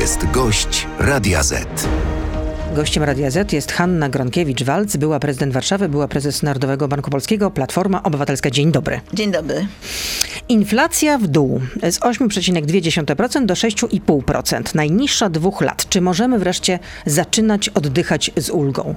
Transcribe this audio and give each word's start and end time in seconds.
jest 0.00 0.30
gość 0.30 0.86
Radia 0.98 1.42
Z. 1.42 1.88
Gościem 2.74 3.02
Radia 3.02 3.30
Z 3.30 3.52
jest 3.52 3.72
Hanna 3.72 4.10
Gronkiewicz-Walc, 4.10 4.96
była 4.96 5.20
prezydent 5.20 5.52
Warszawy, 5.52 5.88
była 5.88 6.08
prezes 6.08 6.42
Narodowego 6.42 6.88
Banku 6.88 7.10
Polskiego, 7.10 7.50
Platforma 7.50 8.02
Obywatelska. 8.02 8.50
Dzień 8.50 8.72
dobry. 8.72 9.00
Dzień 9.12 9.32
dobry. 9.32 9.66
Inflacja 10.48 11.18
w 11.18 11.26
dół 11.26 11.60
z 11.90 12.00
8,2% 12.00 13.46
do 13.46 13.54
6,5%. 13.54 14.74
Najniższa 14.74 15.28
dwóch 15.28 15.60
lat. 15.60 15.88
Czy 15.88 16.00
możemy 16.00 16.38
wreszcie 16.38 16.78
zaczynać 17.06 17.68
oddychać 17.68 18.30
z 18.36 18.50
ulgą? 18.50 18.94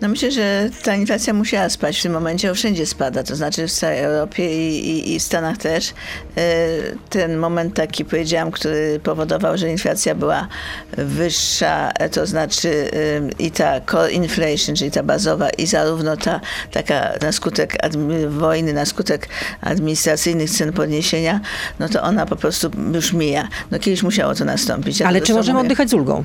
No 0.00 0.08
myślę, 0.08 0.30
że 0.30 0.70
ta 0.84 0.94
inflacja 0.94 1.34
musiała 1.34 1.68
spać. 1.68 1.98
W 1.98 2.02
tym 2.02 2.12
momencie 2.12 2.54
wszędzie 2.54 2.86
spada, 2.86 3.22
to 3.22 3.36
znaczy 3.36 3.68
w 3.68 3.72
całej 3.72 3.98
Europie 3.98 4.68
i, 4.68 4.88
i, 4.90 5.14
i 5.14 5.18
w 5.18 5.22
Stanach 5.22 5.58
też. 5.58 5.90
E, 6.36 6.42
ten 7.10 7.36
moment 7.36 7.74
taki 7.74 8.04
powiedziałam, 8.04 8.50
który 8.50 9.00
powodował, 9.02 9.58
że 9.58 9.70
inflacja 9.70 10.14
była 10.14 10.48
wyższa, 10.96 11.90
e, 11.90 12.08
to 12.08 12.26
znaczy 12.26 12.90
i 13.38 13.50
ta 13.50 13.80
core 13.80 14.12
inflation, 14.12 14.76
czyli 14.76 14.90
ta 14.90 15.02
bazowa 15.02 15.50
i 15.50 15.66
zarówno 15.66 16.16
ta 16.16 16.40
taka 16.70 17.12
na 17.22 17.32
skutek 17.32 17.76
wojny, 18.28 18.72
na 18.72 18.86
skutek 18.86 19.28
administracyjnych 19.60 20.50
cen 20.50 20.72
podniesienia, 20.72 21.40
no 21.78 21.88
to 21.88 22.02
ona 22.02 22.26
po 22.26 22.36
prostu 22.36 22.70
już 22.94 23.12
mija. 23.12 23.48
No 23.70 23.78
kiedyś 23.78 24.02
musiało 24.02 24.34
to 24.34 24.44
nastąpić. 24.44 25.00
Ja 25.00 25.06
Ale 25.06 25.20
czy 25.20 25.34
możemy 25.34 25.58
mówię. 25.58 25.66
oddychać 25.66 25.90
z 25.90 25.94
ulgą? 25.94 26.24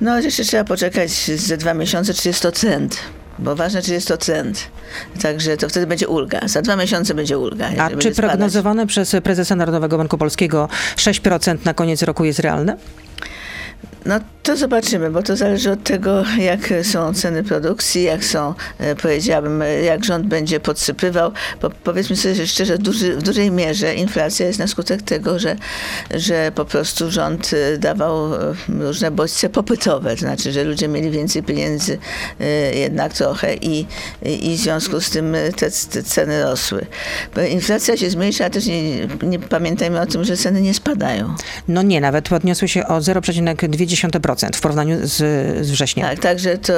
No, 0.00 0.20
jeszcze 0.20 0.44
trzeba 0.44 0.64
poczekać 0.64 1.10
ze 1.36 1.56
dwa 1.56 1.74
miesiące, 1.74 2.14
czy 2.14 2.28
jest 2.28 2.42
to 2.42 2.52
cent. 2.52 2.96
Bo 3.38 3.56
ważne, 3.56 3.82
czy 3.82 3.92
jest 3.92 4.08
to 4.08 4.16
cent. 4.16 4.70
Także 5.22 5.56
to 5.56 5.68
wtedy 5.68 5.86
będzie 5.86 6.08
ulga. 6.08 6.40
Za 6.48 6.62
dwa 6.62 6.76
miesiące 6.76 7.14
będzie 7.14 7.38
ulga. 7.38 7.68
A 7.78 7.90
czy 7.90 8.10
prognozowane 8.12 8.86
przez 8.86 9.16
prezesa 9.22 9.56
Narodowego 9.56 9.98
Banku 9.98 10.18
Polskiego 10.18 10.68
6% 10.96 11.58
na 11.64 11.74
koniec 11.74 12.02
roku 12.02 12.24
jest 12.24 12.38
realne? 12.38 12.76
No 14.06 14.20
to 14.42 14.56
zobaczymy, 14.56 15.10
bo 15.10 15.22
to 15.22 15.36
zależy 15.36 15.70
od 15.70 15.82
tego, 15.82 16.24
jak 16.38 16.60
są 16.82 17.14
ceny 17.14 17.44
produkcji, 17.44 18.02
jak 18.02 18.24
są, 18.24 18.54
e, 18.78 18.96
powiedziałabym, 18.96 19.62
jak 19.84 20.04
rząd 20.04 20.26
będzie 20.26 20.60
podsypywał. 20.60 21.32
Bo 21.62 21.70
powiedzmy 21.70 22.16
sobie 22.16 22.46
szczerze, 22.46 22.78
duży, 22.78 23.16
w 23.16 23.22
dużej 23.22 23.50
mierze 23.50 23.94
inflacja 23.94 24.46
jest 24.46 24.58
na 24.58 24.66
skutek 24.66 25.02
tego, 25.02 25.38
że, 25.38 25.56
że 26.14 26.52
po 26.54 26.64
prostu 26.64 27.10
rząd 27.10 27.50
e, 27.52 27.78
dawał 27.78 28.34
e, 28.34 28.54
różne 28.68 29.10
bodźce 29.10 29.48
popytowe. 29.48 30.10
To 30.10 30.20
znaczy, 30.20 30.52
że 30.52 30.64
ludzie 30.64 30.88
mieli 30.88 31.10
więcej 31.10 31.42
pieniędzy 31.42 31.98
jednak 32.74 33.12
trochę 33.12 33.54
i, 33.54 33.86
i 34.22 34.56
w 34.56 34.60
związku 34.60 35.00
z 35.00 35.10
tym 35.10 35.36
te, 35.56 35.70
te 35.70 36.02
ceny 36.02 36.42
rosły. 36.42 36.86
Inflacja 37.50 37.96
się 37.96 38.10
zmniejsza, 38.10 38.44
a 38.44 38.50
też 38.50 38.66
nie, 38.66 39.06
nie 39.22 39.38
pamiętajmy 39.38 40.00
o 40.00 40.06
tym, 40.06 40.24
że 40.24 40.36
ceny 40.36 40.62
nie 40.62 40.74
spadają. 40.74 41.34
No 41.68 41.82
nie, 41.82 42.00
nawet 42.00 42.28
podniosły 42.28 42.68
się 42.68 42.86
o 42.86 42.98
0,2 42.98 43.93
0,2% 43.94 44.56
w 44.56 44.60
porównaniu 44.60 44.98
z, 45.02 45.16
z 45.66 45.70
wrześniem. 45.70 46.08
Tak, 46.08 46.18
także 46.18 46.58
to 46.58 46.72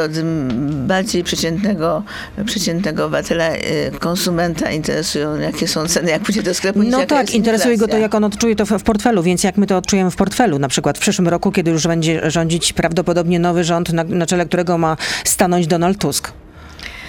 bardziej 0.71 1.25
przeciętnego, 1.25 2.03
przeciętnego 2.47 3.05
obywatela, 3.05 3.55
y, 3.55 3.61
konsumenta 3.99 4.71
interesują, 4.71 5.39
jakie 5.39 5.69
są 5.69 5.89
ceny, 5.89 6.11
jak 6.11 6.23
pójdzie 6.23 6.43
do 6.43 6.55
sklepu. 6.55 6.83
No 6.83 7.07
tak, 7.07 7.35
interesuje 7.35 7.79
go 7.79 7.89
to, 7.89 7.99
jak 7.99 8.15
on 8.15 8.25
odczuje 8.25 8.57
to 8.57 8.67
w, 8.67 8.71
w 8.71 8.83
portfelu, 8.83 9.23
więc 9.23 9.45
jak 9.45 9.57
my 9.57 9.67
to 9.67 9.77
odczujemy 9.77 10.11
w 10.11 10.17
portfelu, 10.17 10.59
na 10.59 10.69
przykład 10.69 10.99
w 10.99 11.01
przyszłym 11.01 11.29
roku, 11.29 11.53
kiedy 11.53 11.71
już 11.71 11.87
będzie 11.87 12.31
rządzić 12.31 12.73
prawdopodobnie 12.73 13.39
nowy 13.39 13.65
rząd, 13.65 13.93
na, 13.93 14.05
na 14.05 14.27
czele 14.27 14.47
którego 14.47 14.79
ma 14.79 14.97
stanąć 15.25 15.67
Donald 15.67 15.99
Tusk. 15.99 16.33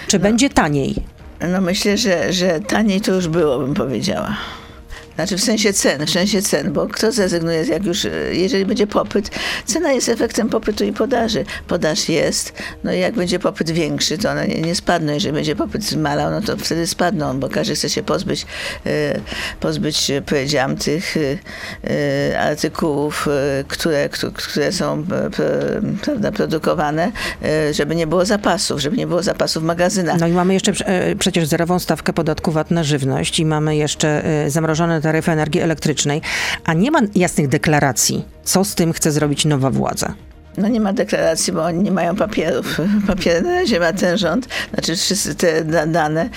Czy 0.08 0.20
no, 0.20 0.24
będzie 0.24 0.50
taniej? 0.50 0.96
No 1.50 1.62
myślę, 1.62 1.98
że, 1.98 2.34
że 2.34 2.60
taniej 2.60 3.02
to 3.02 3.12
już 3.12 3.28
było, 3.28 3.60
bym 3.60 3.74
powiedziała. 3.74 4.38
Znaczy 5.18 5.38
w 5.38 5.44
sensie 5.44 5.74
cen, 5.74 6.06
w 6.06 6.10
sensie 6.10 6.42
cen, 6.42 6.74
bo 6.74 6.88
kto 6.88 7.12
zrezygnuje, 7.12 7.64
jak 7.64 7.86
już, 7.86 8.06
e, 8.06 8.10
jeżeli 8.32 8.66
będzie 8.66 8.88
popyt, 8.88 9.30
cena 9.66 9.92
jest 9.92 10.10
efektem 10.10 10.50
popytu 10.50 10.84
i 10.84 10.94
podaży. 10.94 11.46
Podaż 11.68 12.10
jest, 12.10 12.54
no 12.84 12.94
i 12.94 13.00
jak 13.00 13.16
będzie 13.16 13.40
popyt 13.40 13.72
większy, 13.72 14.18
to 14.18 14.30
one 14.30 14.48
nie, 14.48 14.62
nie 14.62 14.76
spadną. 14.76 15.14
Jeżeli 15.14 15.34
będzie 15.34 15.56
popyt 15.56 15.96
malał, 15.96 16.32
no 16.32 16.42
to 16.42 16.58
wtedy 16.58 16.88
spadną, 16.88 17.40
bo 17.40 17.50
każdy 17.50 17.76
chce 17.76 17.90
się 17.90 18.04
pozbyć, 18.04 18.46
e, 18.86 19.20
pozbyć, 19.60 20.12
e, 20.12 20.22
powiedziałam, 20.22 20.78
tych 20.78 21.16
artykułów, 22.40 23.28
które, 23.68 24.10
które 24.10 24.72
są 24.72 25.06
prawda, 26.02 26.32
produkowane, 26.32 27.12
żeby 27.72 27.96
nie 27.96 28.08
było 28.08 28.26
zapasów, 28.26 28.82
żeby 28.82 28.98
nie 28.98 29.08
było 29.08 29.24
zapasów 29.24 29.64
w 29.64 29.66
magazynach. 29.66 30.20
No 30.20 30.28
i 30.28 30.32
mamy 30.32 30.54
jeszcze 30.54 30.74
przecież 31.20 31.48
zerową 31.48 31.80
stawkę 31.80 32.14
podatku 32.14 32.52
VAT 32.52 32.72
na 32.72 32.84
żywność 32.84 33.40
i 33.40 33.46
mamy 33.46 33.76
jeszcze 33.76 34.24
zamrożone 34.48 35.02
taryfy 35.08 35.32
energii 35.32 35.62
elektrycznej, 35.62 36.22
a 36.64 36.74
nie 36.74 36.92
ma 36.92 37.00
jasnych 37.16 37.48
deklaracji, 37.48 38.26
co 38.44 38.64
z 38.64 38.76
tym 38.76 38.94
chce 38.94 39.12
zrobić 39.12 39.46
nowa 39.46 39.70
władza. 39.70 40.14
No 40.58 40.68
nie 40.68 40.80
ma 40.80 40.94
deklaracji, 40.94 41.54
bo 41.54 41.64
oni 41.64 41.84
nie 41.84 41.92
mają 41.92 42.16
papierów. 42.16 42.78
Papiery 43.08 43.42
na 43.42 43.52
razie 43.52 43.80
ma 43.80 43.94
ten 43.94 44.18
rząd, 44.18 44.48
znaczy 44.74 44.96
wszyscy 44.96 45.36
te 45.36 45.64
dane. 45.88 46.30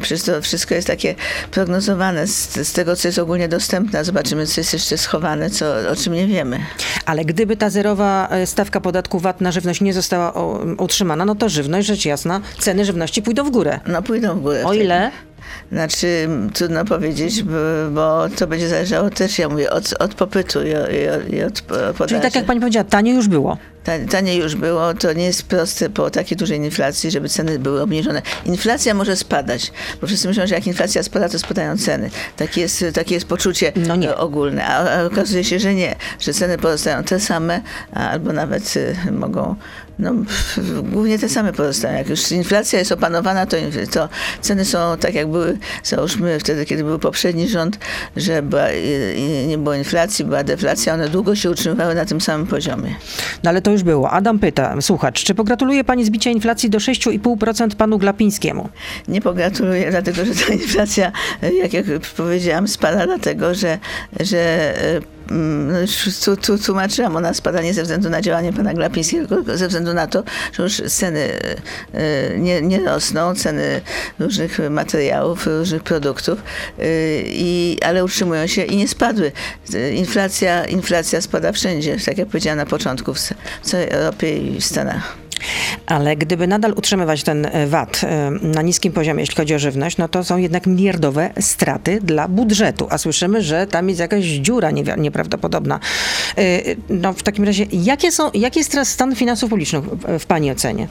Przecież 0.00 0.22
to 0.22 0.42
wszystko 0.42 0.74
jest 0.74 0.86
takie 0.86 1.14
prognozowane 1.50 2.26
z, 2.26 2.68
z, 2.68 2.72
tego, 2.72 2.96
co 2.96 3.08
jest 3.08 3.18
ogólnie 3.18 3.48
dostępne. 3.48 4.04
Zobaczymy, 4.04 4.46
co 4.46 4.60
jest 4.60 4.72
jeszcze 4.72 4.98
schowane, 4.98 5.50
co, 5.50 5.66
o 5.92 5.96
czym 5.96 6.12
nie 6.12 6.26
wiemy. 6.26 6.60
Ale 7.06 7.24
gdyby 7.24 7.56
ta 7.56 7.70
zerowa 7.70 8.28
e, 8.30 8.46
stawka 8.46 8.80
podatku 8.80 9.18
VAT 9.18 9.40
na 9.40 9.52
żywność 9.52 9.80
nie 9.80 9.94
została 9.94 10.32
utrzymana, 10.78 11.24
no 11.24 11.34
to 11.34 11.48
żywność, 11.48 11.86
rzecz 11.86 12.04
jasna, 12.04 12.40
ceny 12.58 12.84
żywności 12.84 13.22
pójdą 13.22 13.44
w 13.44 13.50
górę. 13.50 13.80
No 13.86 14.02
pójdą 14.02 14.38
w 14.38 14.42
górę. 14.42 14.64
O 14.64 14.74
ile? 14.74 15.10
Znaczy, 15.72 16.28
trudno 16.54 16.84
powiedzieć, 16.84 17.42
bo, 17.42 17.56
bo, 17.90 18.28
to 18.36 18.46
będzie 18.46 18.68
zależało 18.68 19.10
też, 19.10 19.38
ja 19.38 19.48
mówię, 19.48 19.70
od, 19.70 19.94
od 19.98 20.14
popytu 20.14 20.58
i, 20.62 20.68
i, 21.30 21.34
i 21.36 21.42
od 21.42 21.60
podaży. 21.60 22.08
Czyli 22.08 22.20
tak 22.20 22.34
jak 22.34 22.44
pani 22.44 22.60
powiedziała, 22.60 22.84
tanie 22.84 23.14
już 23.14 23.28
było. 23.28 23.56
Taniej 24.10 24.38
już 24.38 24.54
było, 24.54 24.94
to 24.94 25.12
nie 25.12 25.24
jest 25.24 25.42
proste 25.42 25.90
po 25.90 26.10
takiej 26.10 26.36
dużej 26.36 26.58
inflacji, 26.58 27.10
żeby 27.10 27.28
ceny 27.28 27.58
były 27.58 27.82
obniżone. 27.82 28.22
Inflacja 28.44 28.94
może 28.94 29.16
spadać, 29.16 29.72
bo 30.00 30.06
wszyscy 30.06 30.28
myślą, 30.28 30.46
że 30.46 30.54
jak 30.54 30.66
inflacja 30.66 31.02
spada, 31.02 31.28
to 31.28 31.38
spadają 31.38 31.78
ceny. 31.78 32.10
Takie 32.36 32.60
jest, 32.60 32.84
takie 32.94 33.14
jest 33.14 33.26
poczucie 33.26 33.72
no 33.76 34.16
ogólne, 34.16 34.66
a, 34.66 34.98
a 34.98 35.04
okazuje 35.04 35.44
się, 35.44 35.58
że 35.58 35.74
nie, 35.74 35.96
że 36.20 36.32
ceny 36.32 36.58
pozostają 36.58 37.04
te 37.04 37.20
same, 37.20 37.60
albo 37.92 38.32
nawet 38.32 38.76
y, 38.76 38.96
mogą 39.12 39.56
no, 39.98 40.12
głównie 40.82 41.18
te 41.18 41.28
same 41.28 41.52
pozostają. 41.52 41.98
Jak 41.98 42.08
już 42.08 42.32
inflacja 42.32 42.78
jest 42.78 42.92
opanowana, 42.92 43.46
to, 43.46 43.56
to 43.92 44.08
ceny 44.40 44.64
są 44.64 44.96
tak, 45.00 45.14
jak 45.14 45.26
były, 45.26 45.58
załóżmy 45.84 46.40
wtedy, 46.40 46.64
kiedy 46.64 46.84
był 46.84 46.98
poprzedni 46.98 47.48
rząd, 47.48 47.78
że 48.16 48.42
była, 48.42 48.66
nie 49.48 49.58
było 49.58 49.74
inflacji, 49.74 50.24
była 50.24 50.44
deflacja, 50.44 50.94
one 50.94 51.08
długo 51.08 51.34
się 51.34 51.50
utrzymywały 51.50 51.94
na 51.94 52.04
tym 52.04 52.20
samym 52.20 52.46
poziomie. 52.46 52.94
No 53.42 53.50
ale 53.50 53.62
to 53.62 53.70
już 53.76 53.82
było. 53.82 54.10
Adam 54.10 54.38
pyta, 54.38 54.80
słuchacz, 54.80 55.24
czy 55.24 55.34
pogratuluje 55.34 55.84
pani 55.84 56.04
zbicia 56.04 56.30
inflacji 56.30 56.70
do 56.70 56.78
6,5% 56.78 57.74
panu 57.74 57.98
Glapińskiemu? 57.98 58.68
Nie 59.08 59.20
pogratuluję, 59.20 59.90
dlatego 59.90 60.24
że 60.24 60.34
ta 60.34 60.52
inflacja, 60.52 61.12
jak, 61.62 61.72
jak 61.72 61.84
powiedziałam, 62.16 62.68
spada 62.68 63.06
dlatego, 63.06 63.54
że, 63.54 63.78
że 64.20 64.74
tu 65.00 65.15
tłumaczyłam, 66.64 67.16
ona 67.16 67.34
spada 67.34 67.62
nie 67.62 67.74
ze 67.74 67.82
względu 67.82 68.10
na 68.10 68.22
działanie 68.22 68.52
pana 68.52 68.74
Glapińskiego, 68.74 69.26
tylko 69.26 69.56
ze 69.56 69.66
względu 69.66 69.94
na 69.94 70.06
to, 70.06 70.22
że 70.52 70.62
już 70.62 70.82
ceny 70.88 71.40
e, 71.92 72.38
nie, 72.38 72.62
nie 72.62 72.84
rosną, 72.84 73.34
ceny 73.34 73.80
różnych 74.18 74.58
materiałów, 74.70 75.46
różnych 75.46 75.82
produktów, 75.82 76.42
e, 76.78 76.82
i, 77.24 77.78
ale 77.82 78.04
utrzymują 78.04 78.46
się 78.46 78.62
i 78.62 78.76
nie 78.76 78.88
spadły. 78.88 79.32
Inflacja, 79.94 80.64
inflacja 80.64 81.20
spada 81.20 81.52
wszędzie, 81.52 81.96
tak 82.06 82.18
jak 82.18 82.28
powiedziałam 82.28 82.58
na 82.58 82.66
początku, 82.66 83.14
w 83.14 83.20
całej 83.62 83.90
Europie 83.90 84.38
i 84.38 84.60
w 84.60 84.64
Stanach. 84.64 85.25
Ale 85.86 86.16
gdyby 86.16 86.46
nadal 86.46 86.72
utrzymywać 86.72 87.22
ten 87.22 87.46
e, 87.46 87.66
VAT 87.66 88.00
e, 88.04 88.30
na 88.30 88.62
niskim 88.62 88.92
poziomie, 88.92 89.20
jeśli 89.20 89.36
chodzi 89.36 89.54
o 89.54 89.58
żywność, 89.58 89.96
no 89.96 90.08
to 90.08 90.24
są 90.24 90.36
jednak 90.36 90.66
miliardowe 90.66 91.30
straty 91.40 91.98
dla 92.02 92.28
budżetu. 92.28 92.86
A 92.90 92.98
słyszymy, 92.98 93.42
że 93.42 93.66
tam 93.66 93.88
jest 93.88 94.00
jakaś 94.00 94.24
dziura 94.24 94.70
nieprawdopodobna. 94.96 95.80
E, 96.38 96.42
no 96.88 97.12
w 97.12 97.22
takim 97.22 97.44
razie, 97.44 97.66
jakie 97.72 98.12
są, 98.12 98.30
jaki 98.34 98.58
jest 98.58 98.70
teraz 98.70 98.88
stan 98.88 99.16
finansów 99.16 99.50
publicznych 99.50 99.84
w 100.18 100.26
Pani 100.26 100.50
ocenie? 100.50 100.88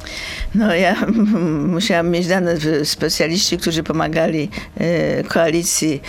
No 0.55 0.75
ja 0.75 0.95
musiałam 1.75 2.09
mieć 2.09 2.27
dane 2.27 2.55
specjaliści, 2.83 3.57
którzy 3.57 3.83
pomagali 3.83 4.49
koalicji 5.27 6.01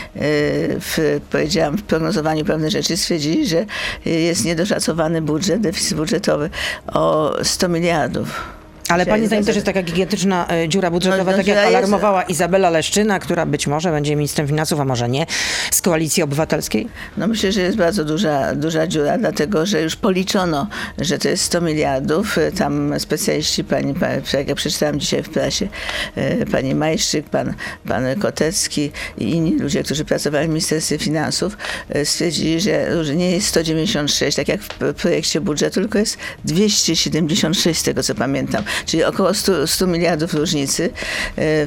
w, 0.80 1.20
powiedziałam, 1.30 1.78
w 1.78 1.82
prognozowaniu 1.82 2.44
pewnych 2.44 2.70
rzeczy. 2.70 2.96
Stwierdzili, 2.96 3.46
że 3.46 3.66
jest 4.04 4.44
niedoszacowany 4.44 5.22
budżet, 5.22 5.60
deficyt 5.60 5.98
budżetowy 5.98 6.50
o 6.86 7.34
100 7.42 7.68
miliardów. 7.68 8.25
love. 8.26 8.55
Ale 8.88 9.06
pani 9.06 9.26
zdaniem 9.26 9.44
też 9.44 9.54
jest 9.54 9.66
taka 9.66 9.82
gigantyczna 9.82 10.48
e, 10.48 10.68
dziura 10.68 10.90
budżetowa, 10.90 11.24
no, 11.24 11.30
no, 11.30 11.36
tak 11.36 11.46
jak 11.46 11.58
alarmowała 11.58 12.20
jest... 12.20 12.30
Izabela 12.30 12.70
Leszczyna, 12.70 13.18
która 13.18 13.46
być 13.46 13.66
może 13.66 13.90
będzie 13.90 14.16
ministrem 14.16 14.46
finansów, 14.46 14.80
a 14.80 14.84
może 14.84 15.08
nie, 15.08 15.26
z 15.70 15.82
Koalicji 15.82 16.22
Obywatelskiej? 16.22 16.88
No 17.16 17.26
myślę, 17.26 17.52
że 17.52 17.60
jest 17.60 17.76
bardzo 17.76 18.04
duża, 18.04 18.54
duża 18.54 18.86
dziura, 18.86 19.18
dlatego 19.18 19.66
że 19.66 19.82
już 19.82 19.96
policzono, 19.96 20.66
że 20.98 21.18
to 21.18 21.28
jest 21.28 21.44
100 21.44 21.60
miliardów. 21.60 22.38
Tam 22.58 23.00
specjaliści, 23.00 23.64
pani, 23.64 23.94
jak 24.32 24.48
ja 24.48 24.54
przeczytałam 24.54 25.00
dzisiaj 25.00 25.22
w 25.22 25.28
prasie, 25.28 25.68
e, 26.14 26.46
pani 26.46 26.74
Majszczyk, 26.74 27.30
pan, 27.30 27.54
pan 27.88 28.20
Kotecki 28.20 28.90
i 29.18 29.30
inni 29.30 29.58
ludzie, 29.58 29.82
którzy 29.82 30.04
pracowali 30.04 30.46
w 30.46 30.50
Ministerstwie 30.50 30.98
Finansów, 30.98 31.56
e, 31.88 32.04
stwierdzili, 32.04 32.60
że 33.02 33.16
nie 33.16 33.30
jest 33.30 33.46
196, 33.46 34.36
tak 34.36 34.48
jak 34.48 34.60
w 34.62 34.94
projekcie 34.94 35.40
budżetu, 35.40 35.80
tylko 35.80 35.98
jest 35.98 36.18
276, 36.44 37.80
z 37.80 37.82
tego 37.82 38.02
co 38.02 38.14
pamiętam 38.14 38.64
czyli 38.86 39.04
około 39.04 39.34
100, 39.34 39.66
100 39.66 39.86
miliardów 39.86 40.34
różnicy, 40.34 40.90
e, 41.38 41.66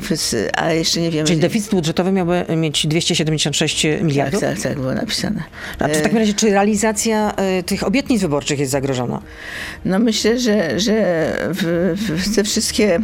a 0.58 0.74
jeszcze 0.74 1.02
nie 1.02 1.12
wiemy... 1.12 1.28
Czyli 1.28 1.40
deficyt 1.40 1.72
budżetowy 1.72 2.12
miałby 2.12 2.46
mieć 2.58 2.88
276 2.88 3.88
miliardów? 4.02 4.42
Tak, 4.42 4.54
tak, 4.54 4.64
tak 4.64 4.80
było 4.80 4.94
napisane. 4.94 5.44
A 5.80 5.88
w 5.88 6.02
takim 6.02 6.18
razie, 6.18 6.34
czy 6.34 6.50
realizacja 6.50 7.36
e, 7.36 7.64
tych 7.64 7.88
obietnic 7.88 8.22
wyborczych 8.22 8.60
jest 8.60 8.72
zagrożona? 8.72 9.22
No 9.86 10.00
myślę, 10.00 10.40
że, 10.40 10.80
że 10.80 10.94
w, 11.50 11.96
w 12.28 12.36
te 12.36 12.44
wszystkie, 12.44 13.00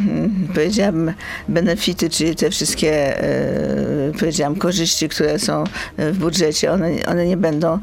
powiedziałam, 0.53 1.13
benefity, 1.47 2.09
czyli 2.09 2.35
te 2.35 2.49
wszystkie, 2.49 3.23
e, 3.23 4.11
powiedziałam, 4.19 4.55
korzyści, 4.55 5.09
które 5.09 5.39
są 5.39 5.63
w 5.97 6.17
budżecie, 6.17 6.71
one, 6.71 7.05
one 7.05 7.25
nie 7.25 7.37
będą 7.37 7.79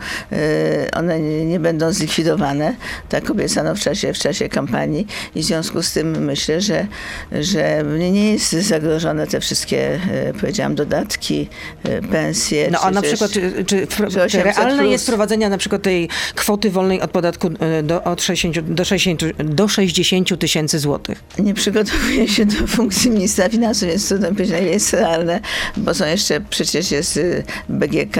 one 0.92 1.20
nie 1.20 1.60
będą 1.60 1.92
zlikwidowane. 1.92 2.74
Tak 3.08 3.30
obiecano 3.30 3.74
w 3.74 3.80
czasie, 3.80 4.12
w 4.12 4.18
czasie 4.18 4.48
kampanii 4.48 5.06
i 5.34 5.42
w 5.42 5.44
związku 5.44 5.82
z 5.82 5.92
tym 5.92 6.11
myślę, 6.20 6.60
że, 6.60 6.86
że 7.32 7.84
nie 8.10 8.32
jest 8.32 8.52
zagrożone 8.52 9.26
te 9.26 9.40
wszystkie, 9.40 10.00
e, 10.10 10.34
powiedziałam, 10.40 10.74
dodatki, 10.74 11.48
e, 11.84 12.02
pensje. 12.02 12.70
No 12.70 12.80
a 12.80 12.90
na 12.90 13.02
przykład, 13.02 13.30
czy, 13.30 13.64
czy, 13.64 13.86
czy 14.30 14.42
realne 14.42 14.86
jest 14.86 15.04
wprowadzenie 15.04 15.48
na 15.48 15.58
przykład 15.58 15.82
tej 15.82 16.08
kwoty 16.34 16.70
wolnej 16.70 17.00
od 17.00 17.10
podatku 17.10 17.50
e, 17.60 17.82
do, 17.82 18.04
od 18.04 18.22
60, 18.22 18.60
do 18.60 18.84
60, 18.84 19.22
do 19.36 19.68
60 19.68 20.38
tysięcy 20.38 20.78
złotych? 20.78 21.20
Nie 21.38 21.54
przygotowuję 21.54 22.28
się 22.28 22.46
do 22.46 22.66
funkcji 22.66 23.10
ministra 23.10 23.48
finansów, 23.48 23.88
więc 23.88 24.08
trudno 24.08 24.28
powiedzieć, 24.28 24.52
na 24.52 24.58
ile 24.58 24.70
jest 24.70 24.92
realne, 24.92 25.40
bo 25.76 25.94
są 25.94 26.06
jeszcze, 26.06 26.40
przecież 26.40 26.90
jest 26.90 27.20
BGK, 27.68 28.16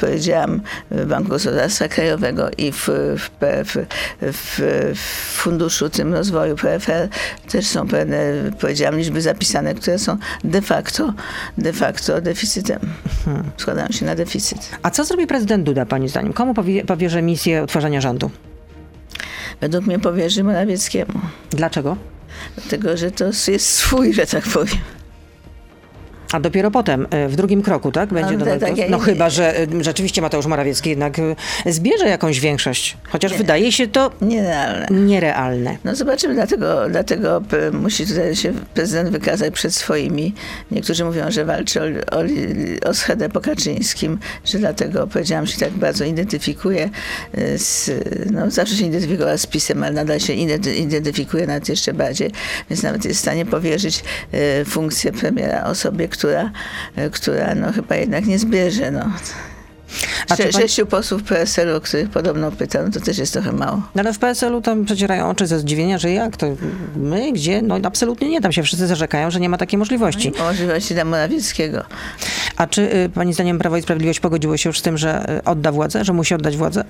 powiedziałam, 0.00 0.60
Banku 1.06 1.28
Gospodarstwa 1.28 1.88
Krajowego 1.88 2.50
i 2.58 2.72
w, 2.72 2.88
w, 3.16 3.30
w, 3.40 3.76
w, 4.20 4.60
w 4.94 5.32
Funduszu 5.42 5.90
tym 5.90 6.14
Rozwoju 6.14 6.56
PFR 6.56 7.08
też 7.50 7.66
są 7.66 7.88
pewne, 7.88 8.18
powiedziałam, 8.60 8.98
liczby 8.98 9.20
zapisane, 9.20 9.74
które 9.74 9.98
są 9.98 10.16
de 10.44 10.62
facto, 10.62 11.12
de 11.58 11.72
facto 11.72 12.20
deficytem. 12.20 12.80
Hmm. 13.24 13.50
Składają 13.56 13.88
się 13.88 14.06
na 14.06 14.14
deficyt. 14.14 14.70
A 14.82 14.90
co 14.90 15.04
zrobi 15.04 15.26
prezydent 15.26 15.64
Duda, 15.64 15.86
pani 15.86 16.08
zdaniem? 16.08 16.32
Komu 16.32 16.54
powie, 16.54 16.84
powierze 16.84 17.22
misję 17.22 17.62
utwarzania 17.62 18.00
rządu? 18.00 18.30
Według 19.60 19.86
mnie 19.86 19.98
powierzy 19.98 20.44
Morawieckiemu. 20.44 21.20
Dlaczego? 21.50 21.96
Dlatego, 22.56 22.96
że 22.96 23.10
to 23.10 23.24
jest 23.48 23.66
swój, 23.66 24.14
że 24.14 24.26
tak 24.26 24.44
powiem. 24.44 24.78
A 26.32 26.40
dopiero 26.40 26.70
potem, 26.70 27.06
e, 27.10 27.28
w 27.28 27.36
drugim 27.36 27.62
kroku, 27.62 27.92
tak? 27.92 28.12
Będzie 28.12 28.36
no, 28.36 28.46
tak, 28.60 28.74
No 28.90 28.98
chyba, 28.98 29.30
że 29.30 29.58
e, 29.58 29.66
rzeczywiście 29.80 30.22
Mateusz 30.22 30.46
Morawiecki 30.46 30.90
jednak 30.90 31.18
e, 31.18 31.72
zbierze 31.72 32.08
jakąś 32.08 32.40
większość. 32.40 32.96
Chociaż 33.08 33.32
nie, 33.32 33.38
wydaje 33.38 33.72
się 33.72 33.88
to 33.88 34.10
nierealne. 34.20 34.86
nierealne. 34.90 35.76
No 35.84 35.94
zobaczymy, 35.94 36.34
dlatego, 36.34 36.88
dlatego 36.88 37.42
musi 37.72 38.06
tutaj 38.06 38.36
się 38.36 38.52
prezydent 38.74 39.08
wykazać 39.08 39.54
przed 39.54 39.74
swoimi. 39.74 40.34
Niektórzy 40.70 41.04
mówią, 41.04 41.30
że 41.30 41.44
walczy 41.44 41.80
o, 41.80 42.16
o, 42.16 42.22
o 42.90 42.94
schedę 42.94 43.28
po 43.28 43.40
Kaczyńskim, 43.40 44.18
że 44.44 44.58
dlatego, 44.58 45.06
powiedziałam, 45.06 45.46
się 45.46 45.58
tak 45.58 45.70
bardzo 45.70 46.04
identyfikuje 46.04 46.90
z, 47.56 47.90
no 48.30 48.50
zawsze 48.50 48.76
się 48.76 48.86
identyfikowała 48.86 49.36
z 49.36 49.46
PiSem, 49.46 49.82
ale 49.82 49.92
nadal 49.92 50.20
się 50.20 50.32
identyfikuje 50.78 51.46
nawet 51.46 51.68
jeszcze 51.68 51.92
bardziej, 51.92 52.30
więc 52.70 52.82
nawet 52.82 53.04
jest 53.04 53.18
w 53.18 53.22
stanie 53.22 53.46
powierzyć 53.46 54.04
funkcję 54.66 55.12
premiera 55.12 55.64
osobie, 55.64 56.08
która 56.08 56.21
która, 56.22 56.50
e, 56.96 57.10
która 57.10 57.54
no 57.54 57.72
chyba 57.72 57.96
jednak 57.96 58.26
nie 58.26 58.38
zbierze. 58.38 58.90
No. 58.90 59.10
A 60.28 60.36
Sze, 60.36 60.42
pan... 60.42 60.52
Sześciu 60.52 60.86
posłów 60.86 61.22
PSL-u, 61.22 61.80
których 61.80 62.10
podobno 62.10 62.52
pytał, 62.52 62.84
no 62.84 62.90
to 62.90 63.00
też 63.00 63.18
jest 63.18 63.32
trochę 63.32 63.52
mało. 63.52 63.82
No 63.94 64.00
ale 64.00 64.12
w 64.12 64.18
PSL-u 64.18 64.60
tam 64.60 64.84
przecierają 64.84 65.28
oczy 65.28 65.46
ze 65.46 65.58
zdziwienia, 65.58 65.98
że 65.98 66.10
jak 66.10 66.36
to 66.36 66.46
my, 66.96 67.32
gdzie? 67.32 67.62
No 67.62 67.78
absolutnie 67.82 68.28
nie, 68.28 68.40
tam 68.40 68.52
się 68.52 68.62
wszyscy 68.62 68.86
zarzekają, 68.86 69.30
że 69.30 69.40
nie 69.40 69.48
ma 69.48 69.58
takiej 69.58 69.78
możliwości. 69.78 70.32
No 70.38 70.44
możliwości 70.44 70.94
dla 70.94 71.04
Morawieckiego. 71.04 71.84
A 72.56 72.66
czy 72.66 72.82
y, 72.82 73.10
pani 73.14 73.34
zdaniem 73.34 73.58
Prawo 73.58 73.76
i 73.76 73.82
Sprawiedliwość 73.82 74.20
pogodziło 74.20 74.56
się 74.56 74.68
już 74.68 74.78
z 74.78 74.82
tym, 74.82 74.98
że 74.98 75.38
y, 75.38 75.44
odda 75.44 75.72
władzę, 75.72 76.04
że 76.04 76.12
musi 76.12 76.34
oddać 76.34 76.56
władzę? 76.56 76.84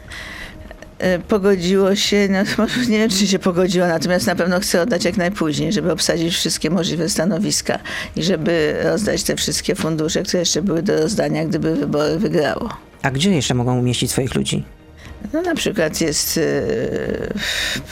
E, 1.03 1.19
pogodziło 1.19 1.95
się, 1.97 2.29
no, 2.31 2.67
nie 2.91 2.99
wiem 2.99 3.11
czy 3.11 3.27
się 3.27 3.39
pogodziło, 3.39 3.87
natomiast 3.87 4.27
na 4.27 4.35
pewno 4.35 4.61
chce 4.61 4.83
oddać 4.83 5.05
jak 5.05 5.17
najpóźniej, 5.17 5.73
żeby 5.73 5.93
obsadzić 5.93 6.35
wszystkie 6.35 6.71
możliwe 6.71 7.09
stanowiska 7.09 7.79
i 8.17 8.23
żeby 8.23 8.77
rozdać 8.83 9.23
te 9.23 9.37
wszystkie 9.37 9.75
fundusze, 9.75 10.23
które 10.23 10.39
jeszcze 10.39 10.63
były 10.63 10.83
do 10.83 11.01
rozdania, 11.01 11.45
gdyby 11.45 11.77
wybory 11.77 12.19
wygrało. 12.19 12.69
A 13.03 13.11
gdzie 13.11 13.31
jeszcze 13.31 13.55
mogą 13.55 13.79
umieścić 13.79 14.11
swoich 14.11 14.35
ludzi? 14.35 14.65
No 15.33 15.43
na 15.43 15.55
przykład 15.55 16.01
jest 16.01 16.41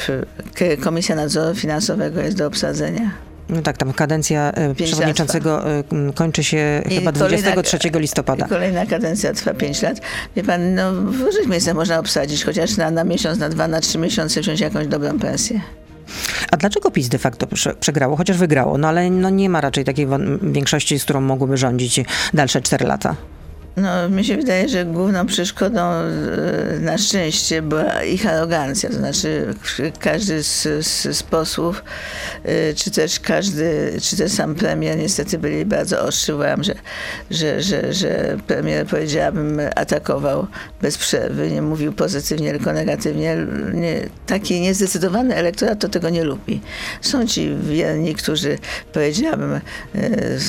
e, 0.09 0.77
Komisja 0.77 1.17
Nadzoru 1.17 1.55
Finansowego 1.55 2.21
jest 2.21 2.37
do 2.37 2.47
obsadzenia. 2.47 3.11
No 3.51 3.63
tak, 3.63 3.77
tam 3.77 3.93
kadencja 3.93 4.53
e, 4.53 4.75
przewodniczącego 4.75 5.71
e, 5.79 5.85
kończy 6.15 6.45
się 6.45 6.83
I 6.91 6.95
chyba 6.95 7.13
23 7.13 7.79
kolejna, 7.79 7.99
listopada. 7.99 8.49
Kolejna 8.49 8.87
kadencja 8.87 9.33
trwa 9.33 9.55
5 9.55 9.83
lat. 9.83 10.01
Wie 10.37 10.45
pan, 10.45 10.75
no 10.75 10.93
w 10.93 11.21
różnych 11.21 11.47
miejscach 11.49 11.75
można 11.75 11.99
obsadzić, 11.99 12.45
chociaż 12.45 12.77
na, 12.77 12.91
na 12.91 13.05
miesiąc, 13.05 13.39
na 13.39 13.49
dwa, 13.49 13.69
na 13.69 13.81
trzy 13.81 13.99
miesiące 13.99 14.41
wziąć 14.41 14.61
jakąś 14.61 14.87
dobrą 14.87 15.19
pensję. 15.19 15.61
A 16.51 16.57
dlaczego 16.57 16.91
PiS 16.91 17.09
de 17.09 17.19
facto 17.19 17.47
przegrało, 17.81 18.17
chociaż 18.17 18.37
wygrało? 18.37 18.79
No 18.79 18.89
ale 18.89 19.11
no, 19.11 19.31
nie 19.31 19.51
ma 19.51 19.61
raczej 19.61 19.85
takiej 19.85 20.07
większości, 20.43 20.99
z 20.99 21.05
którą 21.05 21.21
mogłoby 21.21 21.57
rządzić 21.57 22.01
dalsze 22.35 22.61
4 22.61 22.87
lata. 22.87 23.17
No, 23.77 24.09
mi 24.09 24.25
się 24.25 24.37
wydaje, 24.37 24.69
że 24.69 24.85
główną 24.85 25.27
przeszkodą 25.27 25.81
e, 25.81 26.09
na 26.81 26.99
szczęście 26.99 27.63
była 27.63 28.03
ich 28.03 28.27
arogancja. 28.27 28.89
To 28.91 28.95
znaczy 28.97 29.55
każdy 29.99 30.43
z, 30.43 30.63
z, 30.87 31.17
z 31.17 31.23
posłów, 31.23 31.85
e, 32.45 32.75
czy 32.75 32.91
też 32.91 33.21
każdy, 33.21 33.93
czy 34.03 34.17
też 34.17 34.33
sam 34.33 34.55
premier 34.55 34.99
niestety 34.99 35.39
byli 35.39 35.65
bardzo 35.65 36.01
ostrzy. 36.03 36.35
Uważam, 36.35 36.65
że, 36.65 36.75
że, 37.31 37.63
że, 37.63 37.93
że 37.95 38.37
premier, 38.47 38.87
powiedziałabym, 38.87 39.61
atakował 39.77 40.47
bez 40.83 40.99
przerwy, 40.99 41.51
nie 41.51 41.63
mówił 41.63 41.93
pozytywnie, 41.93 42.51
tylko 42.51 42.73
negatywnie. 42.73 43.37
Nie, 43.75 44.09
taki 44.27 44.61
niezdecydowany 44.61 45.35
elektorat 45.35 45.79
to 45.79 45.89
tego 45.89 46.11
nie 46.11 46.25
lubi. 46.25 46.61
Są 47.01 47.27
ci 47.27 47.57
wierni, 47.63 48.15
którzy, 48.15 48.59
powiedziałabym, 48.93 49.53
e, 49.55 49.61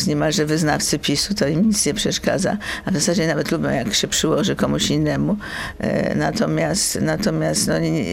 niemalże 0.07 0.45
wyznawcy 0.45 0.99
PiSu, 0.99 1.33
to 1.33 1.47
im 1.47 1.67
nic 1.67 1.85
nie 1.85 1.93
przeszkadza, 1.93 2.57
a 2.85 2.91
w 2.91 2.93
zasadzie 2.93 3.10
zasadzie 3.11 3.27
nawet 3.27 3.51
lubią, 3.51 3.69
jak 3.69 3.93
się 3.93 4.07
przyłoży 4.07 4.55
komuś 4.55 4.89
innemu. 4.89 5.37
E, 5.79 6.15
natomiast, 6.15 7.01
natomiast 7.01 7.67
no, 7.67 7.79
nie, 7.79 8.03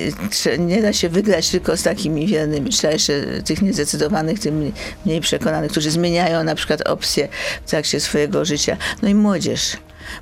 nie, 0.59 0.83
da 0.83 0.93
się 0.93 1.09
wygrać 1.09 1.51
tylko 1.51 1.77
z 1.77 1.83
takimi 1.83 2.27
wiernymi. 2.27 2.71
Trzeba 2.71 2.93
jeszcze 2.93 3.13
tych 3.45 3.63
niezdecydowanych, 3.63 4.41
tym 4.41 4.73
mniej 5.07 5.21
przekonanych, 5.21 5.71
którzy 5.71 5.91
zmieniają 5.91 6.45
na 6.45 6.55
przykład 6.55 6.89
opcje 6.89 7.29
w 7.67 7.71
trakcie 7.71 8.01
swojego 8.01 8.45
życia. 8.45 8.77
No 9.03 9.09
i 9.09 9.15
młodzież. 9.15 9.77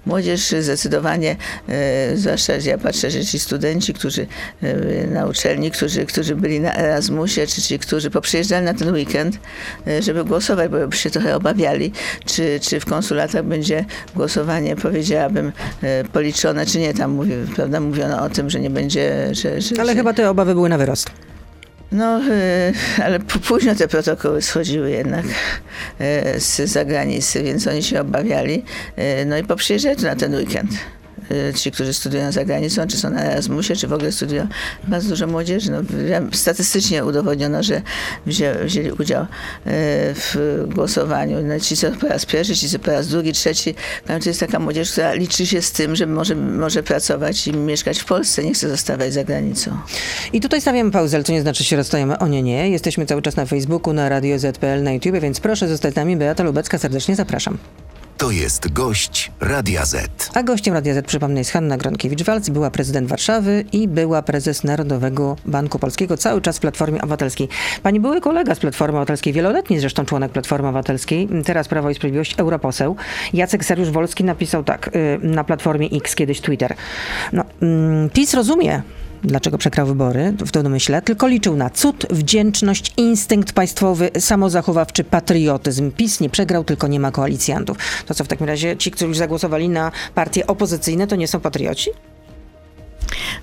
Młodzież 0.06 0.54
zdecydowanie, 0.60 1.36
e, 1.68 2.16
zwłaszcza 2.16 2.52
ja 2.56 2.78
patrzę, 2.78 3.10
że 3.10 3.24
ci 3.24 3.38
studenci, 3.38 3.94
którzy 3.94 4.26
e, 4.62 5.06
na 5.06 5.26
uczelni, 5.26 5.70
którzy, 5.70 6.06
którzy 6.06 6.36
byli 6.36 6.60
na 6.60 6.76
Erasmusie, 6.76 7.46
czy 7.46 7.62
ci, 7.62 7.78
którzy 7.78 8.10
poprzyjeżdżali 8.10 8.64
na 8.64 8.74
ten 8.74 8.92
weekend, 8.92 9.38
e, 9.86 10.02
żeby 10.02 10.24
głosować, 10.24 10.70
bo 10.70 10.88
by 10.88 10.96
się 10.96 11.10
trochę 11.10 11.36
obawiali, 11.36 11.92
czy, 12.24 12.60
czy 12.62 12.80
w 12.80 12.84
konsulatach 12.84 13.44
będzie 13.44 13.84
głosowanie, 14.14 14.76
powiedziałabym, 14.76 15.52
policzone, 16.12 16.66
czy 16.66 16.78
nie. 16.78 16.94
Tam 16.94 17.10
mówi, 17.10 17.32
prawda, 17.56 17.80
mówiono 17.80 18.22
o 18.22 18.30
tym, 18.30 18.50
że 18.50 18.60
nie 18.60 18.70
będzie... 18.70 19.28
Że, 19.32 19.60
że, 19.60 19.74
Ale 19.80 19.92
że... 19.92 19.98
chyba 19.98 20.12
te 20.12 20.30
obawy 20.30 20.54
były 20.54 20.68
na 20.68 20.78
wyrost. 20.78 21.10
No, 21.96 22.20
e, 22.30 22.72
ale 23.04 23.20
późno 23.20 23.74
te 23.74 23.88
protokoły 23.88 24.42
schodziły 24.42 24.90
jednak 24.90 25.24
e, 25.98 26.40
z 26.40 26.70
zagranicy, 26.70 27.42
więc 27.42 27.66
oni 27.66 27.82
się 27.82 28.00
obawiali. 28.00 28.64
E, 28.96 29.24
no 29.24 29.38
i 29.38 29.44
poprzyjeżdżali 29.44 30.02
na 30.02 30.16
ten 30.16 30.34
weekend. 30.34 30.70
Ci, 31.54 31.72
którzy 31.72 31.94
studiują 31.94 32.32
za 32.32 32.44
granicą, 32.44 32.86
czy 32.86 32.96
są 32.96 33.10
na 33.10 33.24
Erasmusie, 33.24 33.76
czy 33.76 33.88
w 33.88 33.92
ogóle 33.92 34.12
studiują, 34.12 34.46
bardzo 34.88 35.08
dużo 35.08 35.26
młodzieży. 35.26 35.70
No, 35.70 35.78
statystycznie 36.32 37.04
udowodniono, 37.04 37.62
że 37.62 37.82
wzię, 38.26 38.54
wzięli 38.64 38.92
udział 38.92 39.22
e, 39.22 39.26
w 40.14 40.36
głosowaniu. 40.74 41.42
No, 41.42 41.60
ci, 41.60 41.76
co 41.76 41.90
po 41.90 42.08
raz 42.08 42.26
pierwszy, 42.26 42.56
ci, 42.56 42.68
co 42.68 42.78
po 42.78 42.90
raz 42.90 43.08
drugi, 43.08 43.32
trzeci. 43.32 43.74
To 44.06 44.28
jest 44.28 44.40
taka 44.40 44.58
młodzież, 44.58 44.92
która 44.92 45.12
liczy 45.12 45.46
się 45.46 45.62
z 45.62 45.72
tym, 45.72 45.96
że 45.96 46.06
może, 46.06 46.34
może 46.34 46.82
pracować 46.82 47.46
i 47.46 47.52
mieszkać 47.52 47.98
w 47.98 48.04
Polsce, 48.04 48.44
nie 48.44 48.54
chce 48.54 48.68
zostawać 48.68 49.12
za 49.12 49.24
granicą. 49.24 49.78
I 50.32 50.40
tutaj 50.40 50.60
stawiamy 50.60 50.90
pauzę, 50.90 51.16
ale 51.16 51.24
to 51.24 51.32
nie 51.32 51.40
znaczy 51.40 51.64
się 51.64 51.76
rozstajemy. 51.76 52.18
O 52.18 52.28
nie, 52.28 52.42
nie. 52.42 52.70
Jesteśmy 52.70 53.06
cały 53.06 53.22
czas 53.22 53.36
na 53.36 53.46
Facebooku, 53.46 53.92
na 53.92 54.08
Radio 54.08 54.38
ZPL, 54.38 54.82
na 54.82 54.92
YouTube, 54.92 55.20
więc 55.20 55.40
proszę 55.40 55.68
zostać 55.68 55.92
z 55.92 55.96
nami. 55.96 56.16
Beata 56.16 56.42
Lubecka, 56.42 56.78
serdecznie 56.78 57.16
zapraszam. 57.16 57.58
To 58.18 58.30
jest 58.30 58.72
gość 58.72 59.32
Radia 59.40 59.84
Z. 59.84 60.30
A 60.34 60.42
gościem 60.42 60.74
Radia 60.74 60.94
Z, 60.94 61.06
przypomnę, 61.06 61.40
jest 61.40 61.50
Hanna 61.50 61.78
Gronkiewicz-Walc, 61.78 62.50
była 62.50 62.70
prezydent 62.70 63.08
Warszawy 63.08 63.64
i 63.72 63.88
była 63.88 64.22
prezes 64.22 64.64
Narodowego 64.64 65.36
Banku 65.44 65.78
Polskiego, 65.78 66.16
cały 66.16 66.40
czas 66.40 66.56
w 66.56 66.60
Platformie 66.60 66.98
Obywatelskiej. 66.98 67.48
Pani 67.82 68.00
były 68.00 68.20
kolega 68.20 68.54
z 68.54 68.58
Platformy 68.58 68.98
Obywatelskiej, 68.98 69.32
wieloletni 69.32 69.80
zresztą 69.80 70.04
członek 70.04 70.32
Platformy 70.32 70.68
Obywatelskiej, 70.68 71.28
teraz 71.44 71.68
Prawo 71.68 71.90
i 71.90 71.94
Sprawiedliwość, 71.94 72.34
europoseł. 72.38 72.96
Jacek 73.32 73.64
Sariusz-Wolski 73.64 74.24
napisał 74.24 74.64
tak 74.64 74.90
y, 74.96 75.18
na 75.22 75.44
Platformie 75.44 75.88
X, 75.92 76.14
kiedyś 76.14 76.40
Twitter. 76.40 76.74
No, 77.32 77.44
mm, 77.62 78.10
PiS 78.10 78.34
rozumie, 78.34 78.82
dlaczego 79.24 79.58
przegrał 79.58 79.86
wybory, 79.86 80.34
w 80.46 80.50
to 80.50 80.62
domyśle, 80.62 81.02
tylko 81.02 81.26
liczył 81.26 81.56
na 81.56 81.70
cud, 81.70 82.06
wdzięczność, 82.10 82.92
instynkt 82.96 83.52
państwowy, 83.52 84.10
samozachowawczy, 84.18 85.04
patriotyzm. 85.04 85.90
PiS 85.90 86.20
nie 86.20 86.30
przegrał, 86.30 86.64
tylko 86.64 86.86
nie 86.86 87.00
ma 87.00 87.10
koalicjantów. 87.10 87.76
To 88.06 88.14
co 88.14 88.24
w 88.24 88.28
takim 88.28 88.46
razie 88.46 88.76
ci, 88.76 88.90
którzy 88.90 89.14
zagłosowali 89.14 89.68
na 89.68 89.92
partie 90.14 90.46
opozycyjne, 90.46 91.06
to 91.06 91.16
nie 91.16 91.28
są 91.28 91.40
patrioci? 91.40 91.90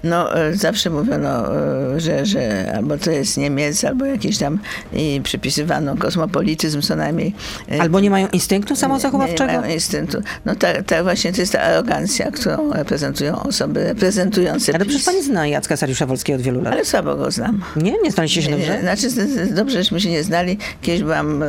No, 0.03 0.37
e, 0.37 0.55
zawsze 0.55 0.89
mówiono, 0.89 1.55
e, 1.95 1.99
że, 1.99 2.25
że 2.25 2.73
albo 2.75 2.97
to 2.97 3.11
jest 3.11 3.37
Niemiec, 3.37 3.83
albo 3.83 4.05
jakiś 4.05 4.37
tam 4.37 4.59
i 4.93 5.21
przypisywano 5.23 5.97
kosmopolityzm 5.97 6.81
co 6.81 6.95
najmniej. 6.95 7.33
E, 7.71 7.81
albo 7.81 7.99
nie 7.99 8.09
mają 8.09 8.27
instynktu 8.27 8.75
samozachowawczego? 8.75 9.45
Nie, 9.45 9.51
nie 9.51 9.61
mają 9.61 9.73
instynktu. 9.73 10.21
No 10.45 10.55
tak, 10.55 10.83
ta, 10.83 11.03
właśnie 11.03 11.33
to 11.33 11.41
jest 11.41 11.53
ta 11.53 11.61
arogancja, 11.61 12.31
którą 12.31 12.73
reprezentują 12.73 13.43
osoby 13.43 13.83
reprezentujące 13.83 14.75
Ale 14.75 14.85
przecież 14.85 15.05
pani 15.05 15.23
zna 15.23 15.47
Jacka 15.47 15.77
Sariusza 15.77 16.05
Wolskiego 16.05 16.37
od 16.37 16.41
wielu 16.41 16.61
lat. 16.61 16.73
Ale 16.73 16.85
słabo 16.85 17.15
go 17.15 17.31
znam. 17.31 17.63
Nie? 17.75 17.93
Nie 18.03 18.11
znaliście 18.11 18.41
się 18.41 18.51
dobrze? 18.51 18.79
Znaczy, 18.81 19.07
dobrze, 19.51 19.77
żeśmy 19.77 20.01
się 20.01 20.09
nie 20.09 20.23
znali. 20.23 20.57
Kiedyś 20.81 21.03
byłam, 21.03 21.43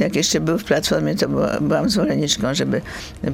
jak 0.00 0.16
jeszcze 0.16 0.40
był 0.40 0.58
w 0.58 0.64
Platformie, 0.64 1.14
to 1.14 1.28
byłam 1.60 1.90
zwolenniczką, 1.90 2.54
żeby, 2.54 2.80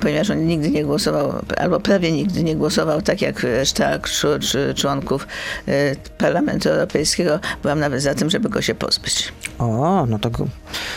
ponieważ 0.01 0.31
on 0.31 0.47
nigdy 0.47 0.71
nie 0.71 0.85
głosował, 0.85 1.33
albo 1.57 1.81
prawie 1.81 2.13
nigdy 2.13 2.43
nie 2.43 2.57
głosował 2.57 3.03
tak 3.03 3.23
jak 3.23 3.43
reszta 3.43 3.99
członków 4.75 5.27
e, 5.69 5.97
Parlamentu 6.19 6.69
Europejskiego. 6.69 7.41
Byłam 7.63 7.81
nawet 7.81 8.03
za 8.03 8.15
tym, 8.15 8.31
żeby 8.31 8.49
go 8.49 8.63
się 8.63 8.75
pozbyć. 8.75 9.33
O, 9.59 10.07
no 10.09 10.19
to 10.19 10.31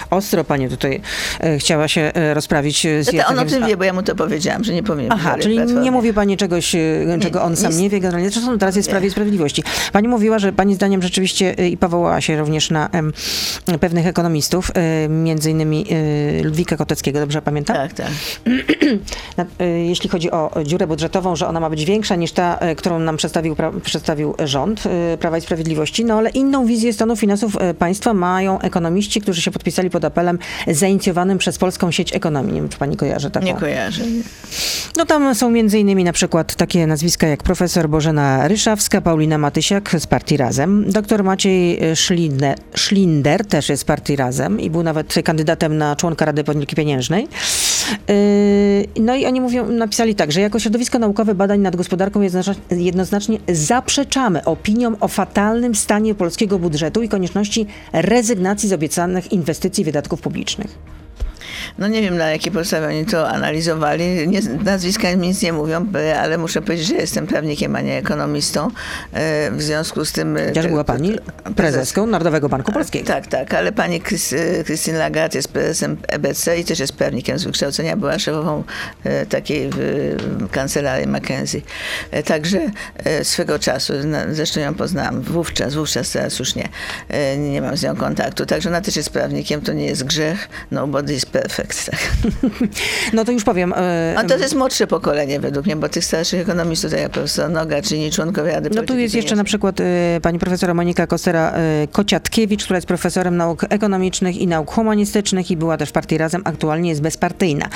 ostro 0.10 0.44
pani 0.44 0.70
tutaj 0.70 1.01
e, 1.39 1.58
chciała 1.58 1.88
się 1.88 2.01
e, 2.01 2.34
rozprawić 2.34 2.88
z 3.01 3.13
no 3.13 3.24
On 3.27 3.39
o 3.39 3.46
tym 3.46 3.68
wie, 3.68 3.77
bo 3.77 3.84
ja 3.84 3.94
mu 3.94 4.04
to 4.04 4.16
powiedziałam, 4.16 4.63
że 4.63 4.74
nie 4.74 4.84
powiem. 4.84 5.12
Aha, 5.12 5.36
czyli 5.39 5.56
platformie. 5.56 5.82
nie 5.82 5.92
mówi 5.92 6.13
pani 6.13 6.38
czegoś, 6.38 6.75
czego 7.22 7.39
nie, 7.39 7.46
on 7.46 7.56
sam 7.56 7.72
nie, 7.72 7.77
nie 7.77 7.89
wie 7.89 8.00
generalnie. 8.00 8.30
Zresztą 8.30 8.58
teraz 8.58 8.75
jest 8.75 8.89
w 8.89 8.92
Prawie 8.92 9.08
i 9.08 9.12
Sprawiedliwości. 9.12 9.63
Pani 9.92 10.08
mówiła, 10.08 10.39
że 10.39 10.54
pani 10.54 10.75
zdaniem 10.75 11.01
rzeczywiście 11.01 11.54
i 11.54 11.77
powołała 11.77 12.22
się 12.22 12.38
również 12.38 12.70
na 12.70 12.89
em, 12.89 13.13
pewnych 13.80 14.08
ekonomistów, 14.08 14.72
e, 14.74 15.10
między 15.10 15.51
innymi 15.51 15.86
e, 15.89 16.44
Ludwika 16.44 16.77
Koteckiego, 16.77 17.20
dobrze 17.20 17.42
pamiętam? 17.42 17.75
Tak, 17.75 17.94
tak. 17.94 18.08
Jeśli 19.88 20.10
chodzi 20.10 20.32
o 20.32 20.51
dziurę 20.63 20.88
budżetową, 20.88 21.36
że 21.36 21.48
ona 21.48 21.60
ma 21.60 21.70
być 21.70 21.86
większa 21.86 22.16
niż 22.16 22.32
ta, 22.32 22.60
którą 22.77 23.00
nam 23.00 23.18
przedstawił, 23.38 23.56
pra, 23.56 23.72
przedstawił 23.84 24.36
rząd 24.39 24.84
Prawa 25.20 25.38
i 25.38 25.41
Sprawiedliwości, 25.41 26.06
no 26.06 26.13
ale 26.13 26.29
inną 26.29 26.65
wizję 26.65 26.94
stanu 26.94 27.15
finansów 27.15 27.58
państwa 27.79 28.13
mają 28.13 28.60
ekonomiści, 28.60 29.22
którzy 29.22 29.41
się 29.41 29.51
podpisali 29.51 29.89
pod 29.89 30.06
apelem 30.06 30.39
zainicjowanym 30.67 31.38
przez 31.38 31.58
Polską 31.58 31.91
Sieć 31.91 32.15
Ekonomii. 32.15 32.53
Nie 32.53 32.62
wiem, 32.62 32.70
czy 32.70 32.77
pani 32.77 32.98
kojarzy 32.98 33.32
taką? 33.32 33.46
Nie 33.46 33.53
kojarzę. 33.53 34.03
No 34.98 35.06
tam 35.06 35.36
są 35.36 35.50
między 35.50 35.79
innymi 35.79 36.03
na 36.03 36.13
przykład 36.13 36.56
takie 36.56 36.88
nazwiska 36.88 37.27
jak 37.27 37.44
profesor 37.44 37.89
Bożena 37.89 38.48
Ryszawska, 38.48 39.01
Paulina 39.01 39.38
Matysiak 39.38 39.96
z 40.00 40.08
partii 40.08 40.38
Razem, 40.38 40.91
doktor 40.91 41.24
Maciej 41.24 41.79
Szlinder, 41.96 42.58
Szlinder 42.75 43.46
też 43.46 43.70
jest 43.70 43.82
z 43.82 43.86
partii 43.86 44.15
Razem 44.15 44.62
i 44.62 44.70
był 44.70 44.84
nawet 44.84 45.15
kandydatem 45.24 45.77
na 45.77 45.96
członka 45.96 46.25
Rady 46.25 46.44
Polityki 46.44 46.75
Pieniężnej. 46.75 47.27
Yy, 48.08 49.03
no 49.03 49.15
i 49.15 49.25
oni 49.25 49.41
mówią, 49.41 49.72
napisali 49.72 50.15
tak, 50.15 50.32
że 50.32 50.41
jako 50.41 50.60
środowisko 50.60 51.00
naukowe 51.00 51.36
badań 51.36 51.60
nad 51.60 51.75
gospodarką 51.75 52.22
jednoznacznie 52.72 53.38
zaprzeczamy 53.48 54.44
opiniom 54.44 54.98
o 55.00 55.08
fatalnym 55.08 55.75
stanie 55.75 56.15
polskiego 56.15 56.60
budżetu 56.60 57.01
i 57.01 57.10
konieczności 57.10 57.65
rezygnacji 57.94 58.70
z 58.70 58.74
obiecanych 58.74 59.32
inwestycji 59.32 59.84
wydatków 59.84 60.22
publicznych. 60.22 60.97
No 61.77 61.88
nie 61.88 62.01
wiem 62.01 62.17
na 62.17 62.29
jakiej 62.29 62.51
podstawie 62.51 62.88
oni 62.88 63.05
to 63.05 63.29
analizowali. 63.29 64.27
Nie, 64.27 64.41
nazwiska 64.41 65.15
mi 65.15 65.27
nic 65.27 65.41
nie 65.41 65.53
mówią, 65.53 65.86
ale 66.19 66.38
muszę 66.38 66.62
powiedzieć, 66.62 66.88
że 66.88 66.95
jestem 66.95 67.27
prawnikiem, 67.27 67.75
a 67.75 67.81
nie 67.81 67.97
ekonomistą. 67.97 68.71
E, 69.13 69.51
w 69.51 69.62
związku 69.62 70.05
z 70.05 70.12
tym... 70.12 70.38
E, 70.38 70.47
Chociaż 70.47 70.67
była 70.67 70.83
pani 70.83 71.12
prezeską 71.55 72.07
Narodowego 72.07 72.50
Banku 72.50 72.71
Polskiego. 72.71 73.07
Tak, 73.07 73.27
tak, 73.27 73.53
ale 73.53 73.71
pani 73.71 74.01
Christine 74.65 74.97
Lagarde 74.97 75.38
jest 75.38 75.47
prezesem 75.47 75.97
EBC 76.07 76.59
i 76.59 76.65
też 76.65 76.79
jest 76.79 76.93
prawnikiem 76.93 77.39
z 77.39 77.43
wykształcenia. 77.43 77.97
Była 77.97 78.19
szefową 78.19 78.63
e, 79.03 79.25
takiej 79.25 79.69
kancelarii 80.51 81.07
McKenzie. 81.07 81.62
Także 82.25 82.59
swego 83.24 83.59
czasu, 83.59 83.93
zresztą 84.31 84.59
ją 84.59 84.74
poznałam 84.74 85.21
wówczas, 85.21 85.74
wówczas 85.75 86.12
teraz 86.12 86.39
już 86.39 86.55
nie. 86.55 86.69
Nie 87.38 87.62
mam 87.62 87.77
z 87.77 87.83
nią 87.83 87.95
kontaktu. 87.95 88.45
Także 88.45 88.69
ona 88.69 88.81
też 88.81 88.95
jest 88.95 89.09
prawnikiem, 89.09 89.62
to 89.62 89.74
nie 89.74 89.86
jest 89.86 90.03
grzech. 90.03 90.50
Nobody 90.71 91.13
is 91.13 91.25
perfect. 91.25 91.56
Tak. 91.57 91.73
No 93.13 93.25
to 93.25 93.31
już 93.31 93.43
powiem. 93.43 93.73
A 94.15 94.23
to 94.23 94.37
jest 94.37 94.55
młodsze 94.55 94.87
pokolenie 94.87 95.39
według 95.39 95.65
mnie, 95.65 95.75
bo 95.75 95.89
tych 95.89 96.05
starszych 96.05 96.39
ekonomistów, 96.39 96.91
tak 96.91 96.99
jak 96.99 97.11
profesor 97.11 97.49
Noga, 97.49 97.81
czy 97.81 97.97
nie 97.97 98.11
członkowie 98.11 98.51
Rady 98.51 98.69
No 98.75 98.83
tu 98.83 98.97
jest 98.97 99.15
jeszcze 99.15 99.35
na 99.35 99.43
przykład 99.43 99.79
y, 99.79 99.83
pani 100.21 100.39
profesora 100.39 100.73
Monika 100.73 101.05
Kostera-Kociatkiewicz, 101.05 102.63
która 102.63 102.77
jest 102.77 102.87
profesorem 102.87 103.37
nauk 103.37 103.65
ekonomicznych 103.69 104.37
i 104.37 104.47
nauk 104.47 104.71
humanistycznych 104.71 105.51
i 105.51 105.57
była 105.57 105.77
też 105.77 105.89
w 105.89 105.91
partii 105.91 106.17
Razem, 106.17 106.41
aktualnie 106.45 106.89
jest 106.89 107.01
bezpartyjna. 107.01 107.69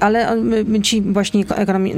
Ale 0.00 0.36
ci 0.82 1.02
właśnie 1.02 1.44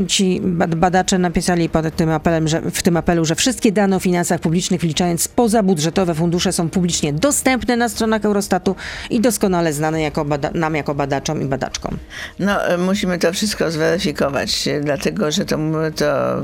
ci 0.08 0.40
badacze 0.76 1.18
napisali 1.18 1.68
pod 1.68 1.96
tym 1.96 2.10
apelem, 2.10 2.48
że, 2.48 2.62
w 2.70 2.82
tym 2.82 2.96
apelu, 2.96 3.24
że 3.24 3.34
wszystkie 3.34 3.72
dane 3.72 3.96
o 3.96 4.00
finansach 4.00 4.40
publicznych, 4.40 4.80
wliczając 4.80 5.28
pozabudżetowe 5.28 6.14
fundusze, 6.14 6.52
są 6.52 6.70
publicznie 6.70 7.12
dostępne 7.12 7.76
na 7.76 7.88
stronach 7.88 8.24
Eurostatu 8.24 8.76
i 9.10 9.20
doskonale 9.20 9.72
znane 9.72 10.02
jako 10.02 10.26
nam 10.54 10.74
jako 10.74 10.89
badaczom 10.94 11.42
i 11.42 11.44
badaczkom. 11.44 11.96
No, 12.38 12.66
e, 12.66 12.78
musimy 12.78 13.18
to 13.18 13.32
wszystko 13.32 13.70
zweryfikować, 13.70 14.68
e, 14.68 14.80
dlatego 14.80 15.30
że 15.30 15.44
to, 15.44 15.58
to 15.96 16.36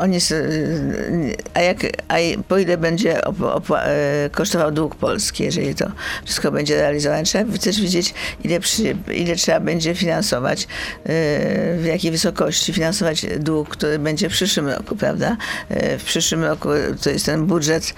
oni, 0.00 0.18
a, 1.54 1.60
jak, 1.60 1.78
a 2.08 2.14
po 2.48 2.58
ile 2.58 2.78
będzie 2.78 3.24
e, 3.24 4.30
kosztował 4.32 4.70
dług 4.70 4.94
polski, 4.94 5.44
jeżeli 5.44 5.74
to 5.74 5.90
wszystko 6.24 6.52
będzie 6.52 6.76
realizowane. 6.76 7.22
Trzeba 7.22 7.58
też 7.58 7.80
widzieć, 7.80 8.14
ile, 8.44 8.60
przy, 8.60 8.96
ile 9.14 9.36
trzeba 9.36 9.60
będzie 9.60 9.94
finansować, 9.94 10.68
w 11.76 11.84
jakiej 11.84 12.10
wysokości 12.10 12.72
finansować 12.72 13.26
dług, 13.38 13.68
który 13.68 13.98
będzie 13.98 14.28
w 14.28 14.32
przyszłym 14.32 14.68
roku, 14.68 14.96
prawda? 14.96 15.36
W 15.98 16.02
przyszłym 16.04 16.44
roku 16.44 16.68
to 17.02 17.10
jest 17.10 17.26
ten 17.26 17.46
budżet 17.46 17.94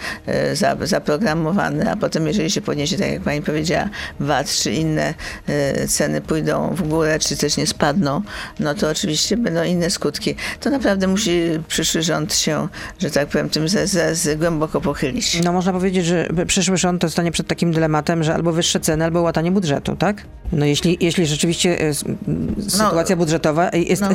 zaprogramowany, 0.82 1.90
a 1.90 1.97
potem 1.97 2.26
jeżeli 2.26 2.50
się 2.50 2.61
podniesie, 2.61 2.99
tak 2.99 3.12
jak 3.12 3.23
pani 3.23 3.42
powiedziała, 3.42 3.88
VAT 4.21 4.50
czy 4.50 4.73
inne 4.73 5.14
E, 5.49 5.88
ceny 5.88 6.21
pójdą 6.21 6.75
w 6.75 6.88
górę, 6.88 7.18
czy 7.18 7.37
też 7.37 7.56
nie 7.56 7.66
spadną, 7.66 8.23
no 8.61 8.75
to 8.75 8.88
oczywiście 8.90 9.37
będą 9.37 9.62
inne 9.62 9.90
skutki. 9.90 10.35
To 10.61 10.71
naprawdę 10.71 11.06
musi 11.06 11.61
przyszły 11.92 12.02
rząd 12.02 12.34
się, 12.34 12.68
że 12.99 13.11
tak 13.11 13.28
powiem, 13.28 13.49
tym 13.49 13.68
z, 13.68 14.38
głęboko 14.38 14.80
pochylić. 14.80 15.42
No 15.44 15.52
można 15.52 15.72
powiedzieć, 15.72 16.06
że 16.06 16.28
przyszły 16.46 16.76
rząd 16.76 17.00
to 17.00 17.11
stanie 17.11 17.32
przed 17.32 17.46
takim 17.46 17.72
dylematem, 17.72 18.22
że 18.22 18.34
albo 18.34 18.52
wyższe 18.52 18.80
ceny, 18.80 19.04
albo 19.04 19.22
łatanie 19.22 19.50
budżetu, 19.50 19.96
tak? 19.96 20.25
No 20.52 20.66
jeśli, 20.66 20.99
jeśli 21.00 21.26
rzeczywiście 21.26 21.80
e, 21.80 21.92
no, 22.26 22.70
sytuacja 22.70 23.16
budżetowa 23.16 23.70
jest 23.75 24.02
no. 24.02 24.08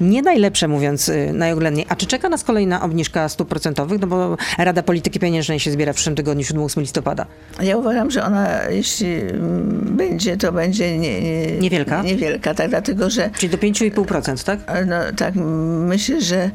nie 0.00 0.22
najlepsza, 0.22 0.68
mówiąc 0.68 1.08
e, 1.08 1.32
najoględniej. 1.32 1.86
A 1.88 1.96
czy 1.96 2.06
czeka 2.06 2.28
nas 2.28 2.44
kolejna 2.44 2.82
obniżka 2.82 3.28
stóp 3.28 3.48
procentowych? 3.48 4.00
No 4.00 4.06
bo 4.06 4.36
Rada 4.58 4.82
Polityki 4.82 5.20
Pieniężnej 5.20 5.60
się 5.60 5.70
zbiera 5.70 5.92
w 5.92 5.96
przyszłym 5.96 6.16
tygodniu, 6.16 6.44
7-8 6.44 6.80
listopada. 6.80 7.26
Ja 7.62 7.76
uważam, 7.76 8.10
że 8.10 8.24
ona, 8.24 8.64
jeśli 8.68 9.16
będzie, 9.82 10.36
to 10.36 10.52
będzie 10.52 10.98
nie, 10.98 11.22
nie, 11.22 11.58
niewielka. 11.58 12.02
Niewielka, 12.02 12.54
tak, 12.54 12.70
dlatego 12.70 13.10
że... 13.10 13.30
Czyli 13.38 13.50
do 13.50 13.58
5,5%, 13.58 14.44
tak? 14.44 14.58
No 14.86 14.96
tak, 15.16 15.34
myślę, 15.34 16.20
że 16.20 16.50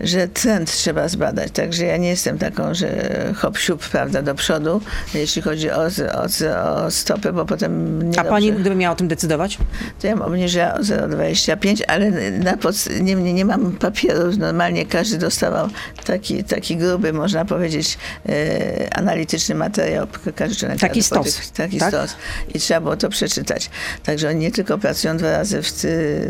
że 0.00 0.28
trend 0.28 0.72
trzeba 0.72 1.08
zbadać. 1.08 1.50
Także 1.52 1.84
ja 1.84 1.96
nie 1.96 2.08
jestem 2.08 2.38
taką, 2.38 2.74
że 2.74 2.88
hop 3.36 3.58
siup, 3.58 3.88
prawda, 3.88 4.22
do 4.22 4.34
przodu, 4.34 4.80
jeśli 5.14 5.42
chodzi 5.42 5.70
o, 5.70 5.82
o, 6.12 6.84
o 6.84 6.90
stopy, 6.90 7.32
bo 7.32 7.44
potem 7.44 8.02
nie 8.10 8.20
A 8.20 8.24
pani, 8.24 8.52
gdyby 8.52 8.76
miała 8.76 8.92
o 8.92 8.96
tym 8.96 9.08
decydować? 9.08 9.58
To 10.00 10.06
ja 10.06 10.14
obniżyła 10.14 10.74
o 10.74 10.78
0,25, 10.78 11.82
ale 11.88 12.10
na 12.30 12.56
pod, 12.56 12.76
nie, 13.00 13.14
nie, 13.14 13.32
nie 13.32 13.44
mam 13.44 13.72
papierów. 13.72 14.36
Normalnie 14.38 14.86
każdy 14.86 15.18
dostawał 15.18 15.68
taki, 16.04 16.44
taki 16.44 16.76
gruby, 16.76 17.12
można 17.12 17.44
powiedzieć, 17.44 17.98
e, 18.28 18.96
analityczny 18.96 19.54
materiał. 19.54 20.06
Każdy 20.36 20.56
członek 20.56 20.78
taki 20.78 21.02
stos. 21.02 21.50
Taki 21.50 21.78
tak? 21.78 21.88
stos. 21.88 22.16
I 22.54 22.58
trzeba 22.60 22.80
było 22.80 22.96
to 22.96 23.08
przeczytać. 23.08 23.70
Także 24.02 24.28
oni 24.28 24.38
nie 24.38 24.50
tylko 24.50 24.78
pracują 24.78 25.16
dwa 25.16 25.30
razy 25.30 25.62
w, 25.62 25.72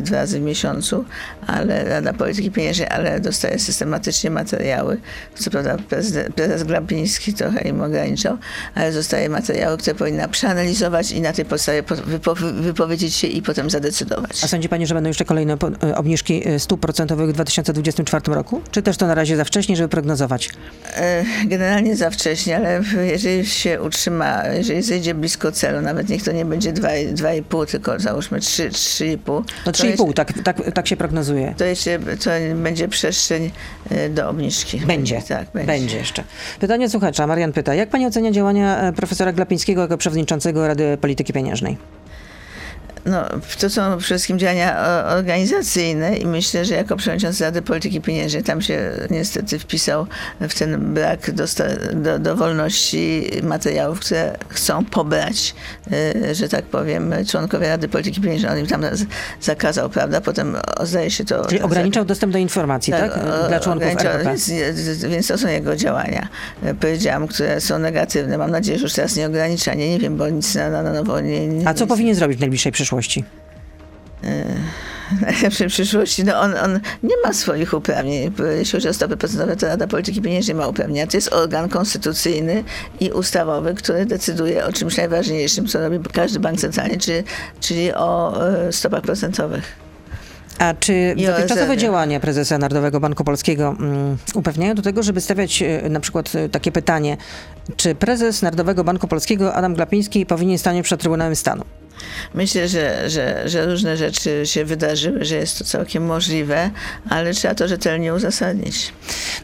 dwa 0.02 0.16
razy 0.16 0.40
w 0.40 0.42
miesiącu, 0.42 1.04
ale 1.46 1.84
Rada 1.84 2.12
Polityki 2.12 2.50
Pieniężnej, 2.50 2.88
ale 2.88 3.20
dostaje 3.20 3.53
systematycznie 3.58 4.30
materiały. 4.30 5.00
Co 5.34 5.50
prawda 5.50 5.76
prezes, 5.88 6.30
prezes 6.34 6.62
Glapiński 6.62 7.34
trochę 7.34 7.60
im 7.68 7.80
ograniczał, 7.80 8.38
ale 8.74 8.92
dostaje 8.92 9.28
materiały, 9.28 9.78
które 9.78 9.94
powinna 9.94 10.28
przeanalizować 10.28 11.12
i 11.12 11.20
na 11.20 11.32
tej 11.32 11.44
podstawie 11.44 11.82
wypowiedzieć 12.54 13.14
się 13.14 13.26
i 13.26 13.42
potem 13.42 13.70
zadecydować. 13.70 14.44
A 14.44 14.48
sądzi 14.48 14.68
Pani, 14.68 14.86
że 14.86 14.94
będą 14.94 15.08
jeszcze 15.08 15.24
kolejne 15.24 15.56
e, 15.82 15.96
obniżki 15.96 16.48
e, 16.48 16.58
stóp 16.58 16.80
procentowych 16.80 17.30
w 17.30 17.32
2024 17.32 18.22
roku? 18.26 18.62
Czy 18.70 18.82
też 18.82 18.96
to 18.96 19.06
na 19.06 19.14
razie 19.14 19.36
za 19.36 19.44
wcześnie, 19.44 19.76
żeby 19.76 19.88
prognozować? 19.88 20.50
E, 20.96 21.24
generalnie 21.44 21.96
za 21.96 22.10
wcześnie, 22.10 22.56
ale 22.56 22.82
jeżeli 23.02 23.46
się 23.46 23.82
utrzyma, 23.82 24.46
jeżeli 24.46 24.82
zejdzie 24.82 25.14
blisko 25.14 25.52
celu, 25.52 25.80
nawet 25.80 26.08
niech 26.08 26.22
to 26.22 26.32
nie 26.32 26.44
będzie 26.44 26.72
2,5, 26.72 27.66
tylko 27.66 28.00
załóżmy 28.00 28.38
3,5. 28.38 29.42
No 29.66 29.72
3,5, 29.72 30.12
tak, 30.12 30.32
tak, 30.44 30.72
tak 30.74 30.88
się 30.88 30.96
prognozuje. 30.96 31.54
To 31.56 31.64
jeszcze 31.64 31.98
to 31.98 32.30
będzie 32.54 32.88
przestrzeń 32.88 33.43
do 34.10 34.28
obniżki. 34.28 34.80
Będzie, 34.80 35.22
tak, 35.22 35.48
będzie. 35.54 35.66
będzie 35.66 35.96
jeszcze. 35.96 36.24
Pytanie 36.60 36.88
słuchacza, 36.88 37.26
Marian 37.26 37.52
pyta, 37.52 37.74
jak 37.74 37.88
pani 37.88 38.06
ocenia 38.06 38.30
działania 38.30 38.92
profesora 38.96 39.32
Glapińskiego 39.32 39.80
jako 39.80 39.98
przewodniczącego 39.98 40.68
Rady 40.68 40.98
Polityki 41.00 41.32
Pieniężnej? 41.32 41.76
No, 43.06 43.24
to 43.58 43.70
są 43.70 43.98
przede 43.98 44.04
wszystkim 44.04 44.38
działania 44.38 44.78
organizacyjne 45.06 46.16
i 46.16 46.26
myślę, 46.26 46.64
że 46.64 46.74
jako 46.74 46.96
przewodniczący 46.96 47.44
Rady 47.44 47.62
Polityki 47.62 48.00
Pieniężnej 48.00 48.42
tam 48.42 48.62
się 48.62 48.90
niestety 49.10 49.58
wpisał 49.58 50.06
w 50.40 50.54
ten 50.54 50.94
brak 50.94 51.30
do, 51.30 51.44
do, 51.92 52.18
do 52.18 52.36
wolności 52.36 53.30
materiałów, 53.42 54.00
które 54.00 54.36
chcą 54.48 54.84
pobrać, 54.84 55.54
y, 55.92 56.34
że 56.34 56.48
tak 56.48 56.64
powiem, 56.64 57.14
członkowie 57.28 57.68
Rady 57.68 57.88
Polityki 57.88 58.20
Pieniężnej. 58.20 58.52
On 58.52 58.58
im 58.58 58.66
tam 58.66 58.82
zakazał, 59.40 59.90
prawda? 59.90 60.20
Potem 60.20 60.56
zdaje 60.82 61.10
się 61.10 61.24
to... 61.24 61.46
Czyli 61.46 61.62
ograniczał 61.62 62.04
dostęp 62.04 62.32
do 62.32 62.38
informacji, 62.38 62.92
tak? 62.92 63.14
tak? 63.14 63.48
Dla 63.48 63.60
członków 63.60 63.88
RPP. 63.88 64.24
Więc, 64.24 64.50
więc 65.04 65.26
to 65.26 65.38
są 65.38 65.48
jego 65.48 65.76
działania, 65.76 66.28
powiedziałam, 66.80 67.28
które 67.28 67.60
są 67.60 67.78
negatywne. 67.78 68.38
Mam 68.38 68.50
nadzieję, 68.50 68.78
że 68.78 68.82
już 68.82 68.92
teraz 68.92 69.16
nie 69.16 69.26
ogranicza. 69.26 69.74
Nie, 69.74 69.90
nie 69.90 69.98
wiem, 69.98 70.16
bo 70.16 70.28
nic 70.28 70.54
na, 70.54 70.70
na 70.70 70.82
nowo 70.82 71.20
nie, 71.20 71.48
nie... 71.48 71.68
A 71.68 71.74
co 71.74 71.86
powinien 71.86 72.14
zrobić 72.14 72.38
w 72.38 72.40
najbliższej 72.40 72.72
przyszłości? 72.72 72.93
Przyszłości? 73.02 73.24
najlepszej 75.20 75.68
przyszłości, 75.68 76.24
no 76.24 76.40
on, 76.40 76.54
on 76.56 76.80
nie 77.02 77.14
ma 77.24 77.32
swoich 77.32 77.74
uprawnień. 77.74 78.32
Jeśli 78.56 78.72
chodzi 78.72 78.88
o 78.88 78.94
stopy 78.94 79.16
procentowe, 79.16 79.56
to 79.56 79.66
Rada 79.66 79.86
Polityki 79.86 80.22
Pieniężnej 80.22 80.54
ma 80.54 80.66
uprawnienia. 80.66 81.06
To 81.06 81.16
jest 81.16 81.32
organ 81.32 81.68
konstytucyjny 81.68 82.64
i 83.00 83.10
ustawowy, 83.10 83.74
który 83.74 84.06
decyduje 84.06 84.64
o 84.64 84.72
czymś 84.72 84.96
najważniejszym, 84.96 85.66
co 85.66 85.80
robi 85.80 85.98
każdy 86.12 86.40
bank 86.40 86.60
centralny, 86.60 86.98
czyli, 86.98 87.22
czyli 87.60 87.94
o 87.94 88.42
e, 88.48 88.72
stopach 88.72 89.02
procentowych. 89.02 89.84
A 90.58 90.74
czy 90.74 91.14
dotychczasowe 91.26 91.76
działania 91.76 92.20
prezesa 92.20 92.58
Narodowego 92.58 93.00
Banku 93.00 93.24
Polskiego 93.24 93.76
um, 93.78 94.16
upewniają 94.34 94.74
do 94.74 94.82
tego, 94.82 95.02
żeby 95.02 95.20
stawiać 95.20 95.62
e, 95.62 95.88
na 95.88 96.00
przykład 96.00 96.34
e, 96.34 96.48
takie 96.48 96.72
pytanie, 96.72 97.16
czy 97.76 97.94
prezes 97.94 98.42
Narodowego 98.42 98.84
Banku 98.84 99.08
Polskiego 99.08 99.54
Adam 99.54 99.74
Glapiński 99.74 100.26
powinien 100.26 100.58
stać 100.58 100.82
przed 100.82 101.00
Trybunałem 101.00 101.36
Stanu? 101.36 101.64
Myślę, 102.34 102.68
że, 102.68 103.10
że, 103.10 103.48
że 103.48 103.66
różne 103.66 103.96
rzeczy 103.96 104.46
się 104.46 104.64
wydarzyły, 104.64 105.24
że 105.24 105.36
jest 105.36 105.58
to 105.58 105.64
całkiem 105.64 106.06
możliwe, 106.06 106.70
ale 107.10 107.32
trzeba 107.32 107.54
to 107.54 107.68
rzetelnie 107.68 108.14
uzasadnić. 108.14 108.92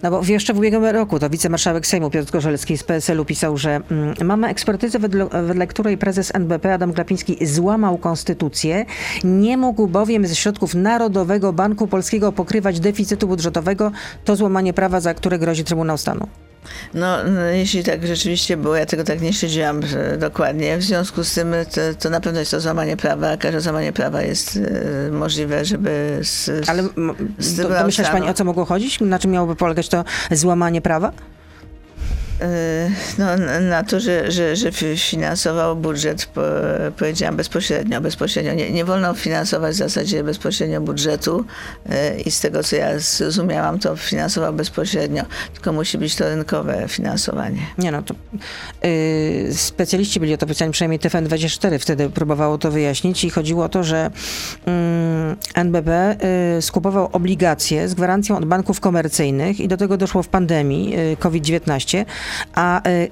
No 0.03 0.11
bo 0.11 0.25
jeszcze 0.25 0.55
w 0.55 0.59
ubiegłym 0.59 0.85
roku 0.85 1.19
to 1.19 1.31
wicemarszałek 1.31 1.87
Sejmu 1.87 2.11
Piotr 2.11 2.33
Korzelski 2.33 2.79
z 2.79 2.85
PSL-u 2.85 3.25
pisał, 3.25 3.57
że 3.57 3.81
mm, 3.91 4.15
mamy 4.25 4.49
ekspertyzę, 4.49 4.99
wedle, 4.99 5.29
wedle 5.47 5.67
której 5.67 5.99
prezes 5.99 6.35
NBP 6.35 6.75
Adam 6.75 6.93
Glapiński 6.93 7.47
złamał 7.47 7.99
konstytucję, 7.99 8.85
nie 9.25 9.57
mógł 9.57 9.87
bowiem 9.87 10.27
ze 10.27 10.35
środków 10.35 10.75
Narodowego 10.75 11.53
Banku 11.53 11.87
Polskiego 11.87 12.33
pokrywać 12.33 12.81
deficytu 12.81 13.29
budżetowego. 13.29 13.93
To 14.25 14.37
złamanie 14.37 14.73
prawa, 14.73 15.01
za 15.01 15.15
które 15.15 15.39
grozi 15.39 15.65
Trybunał 15.65 15.99
Stanu. 15.99 16.29
No, 16.95 17.25
no, 17.25 17.41
jeśli 17.41 17.85
tak 17.85 18.07
rzeczywiście 18.07 18.57
było, 18.57 18.77
ja 18.77 18.87
tego 18.87 19.05
tak 19.05 19.21
nie 19.21 19.33
śledziłam 19.33 19.81
e, 19.97 20.17
dokładnie. 20.17 20.79
W 20.79 20.83
związku 20.83 21.25
z 21.25 21.35
tym 21.35 21.55
to, 21.75 21.81
to 21.99 22.11
na 22.11 22.21
pewno 22.21 22.41
jest 22.41 22.51
to 22.51 22.61
złamanie 22.61 22.97
prawa. 22.97 23.37
Każde 23.37 23.61
złamanie 23.61 23.93
prawa 23.93 24.23
jest 24.23 24.57
e, 24.57 25.11
możliwe, 25.11 25.65
żeby 25.65 26.19
z, 26.23 26.69
Ale 26.69 26.83
z 27.39 27.57
do, 27.57 27.69
domyślasz 27.69 28.11
pani, 28.11 28.29
o 28.29 28.35
co 28.35 28.45
mogło 28.45 28.65
chodzić? 28.65 29.01
Na 29.01 29.19
czym 29.19 29.31
miałoby 29.31 29.57
polegać 29.57 29.89
to 29.89 30.05
złamanie 30.31 30.81
prawa? 30.81 31.13
E, 32.41 32.91
no, 33.19 33.37
na 33.61 33.85
to, 33.85 34.01
że, 34.01 34.31
że, 34.31 34.57
że 34.57 34.73
finansował 34.97 35.77
budżet, 35.77 36.29
powiedziałam 36.99 37.37
bezpośrednio. 37.37 38.01
bezpośrednio. 38.01 38.55
Nie, 38.55 38.71
nie 38.71 38.85
wolno 38.85 39.15
finansować 39.15 39.75
w 39.75 39.79
zasadzie 39.79 40.25
bezpośrednio 40.25 40.81
budżetu 40.81 41.45
e, 41.91 42.21
i 42.21 42.31
z 42.31 42.41
tego, 42.41 42.63
co 42.63 42.77
ja 42.77 42.99
zrozumiałam, 42.99 43.79
to 43.79 43.97
finansował 43.97 44.53
bezpośrednio, 44.53 45.23
tylko 45.53 45.73
musi 45.73 45.99
być 45.99 46.17
to 46.17 46.29
rynkowe 46.29 46.85
finansowanie. 46.89 47.61
Nie 47.79 47.93
no, 47.93 48.03
to 48.03 48.15
yy, 48.83 49.55
specjaliści 49.55 50.21
byli 50.21 50.35
o 50.35 50.37
to 50.37 50.47
pytani, 50.47 50.73
przynajmniej 50.73 51.01
TFN24 51.01 51.79
wtedy 51.79 52.11
próbowało 52.11 52.59
to 52.59 52.71
wyjaśnić 52.71 53.25
i 53.25 53.31
chodziło 53.31 53.65
o 53.65 53.69
to, 53.69 53.85
że 53.85 54.11
yy, 54.67 54.73
NBP 55.55 56.17
yy, 56.55 56.63
skupował 56.63 57.09
obligacje 57.13 57.89
z 57.89 57.95
gwarancją 57.95 58.37
od 58.37 58.45
banków 58.45 58.81
komercyjnych 58.81 59.61
i 59.61 59.69
do 59.69 59.77
tego 59.77 59.97
doszło 59.97 60.23
w 60.23 60.29
pandemii 60.29 60.91
yy, 60.91 61.17
COVID-19, 61.17 62.05
a 62.55 62.83
e, 62.89 63.09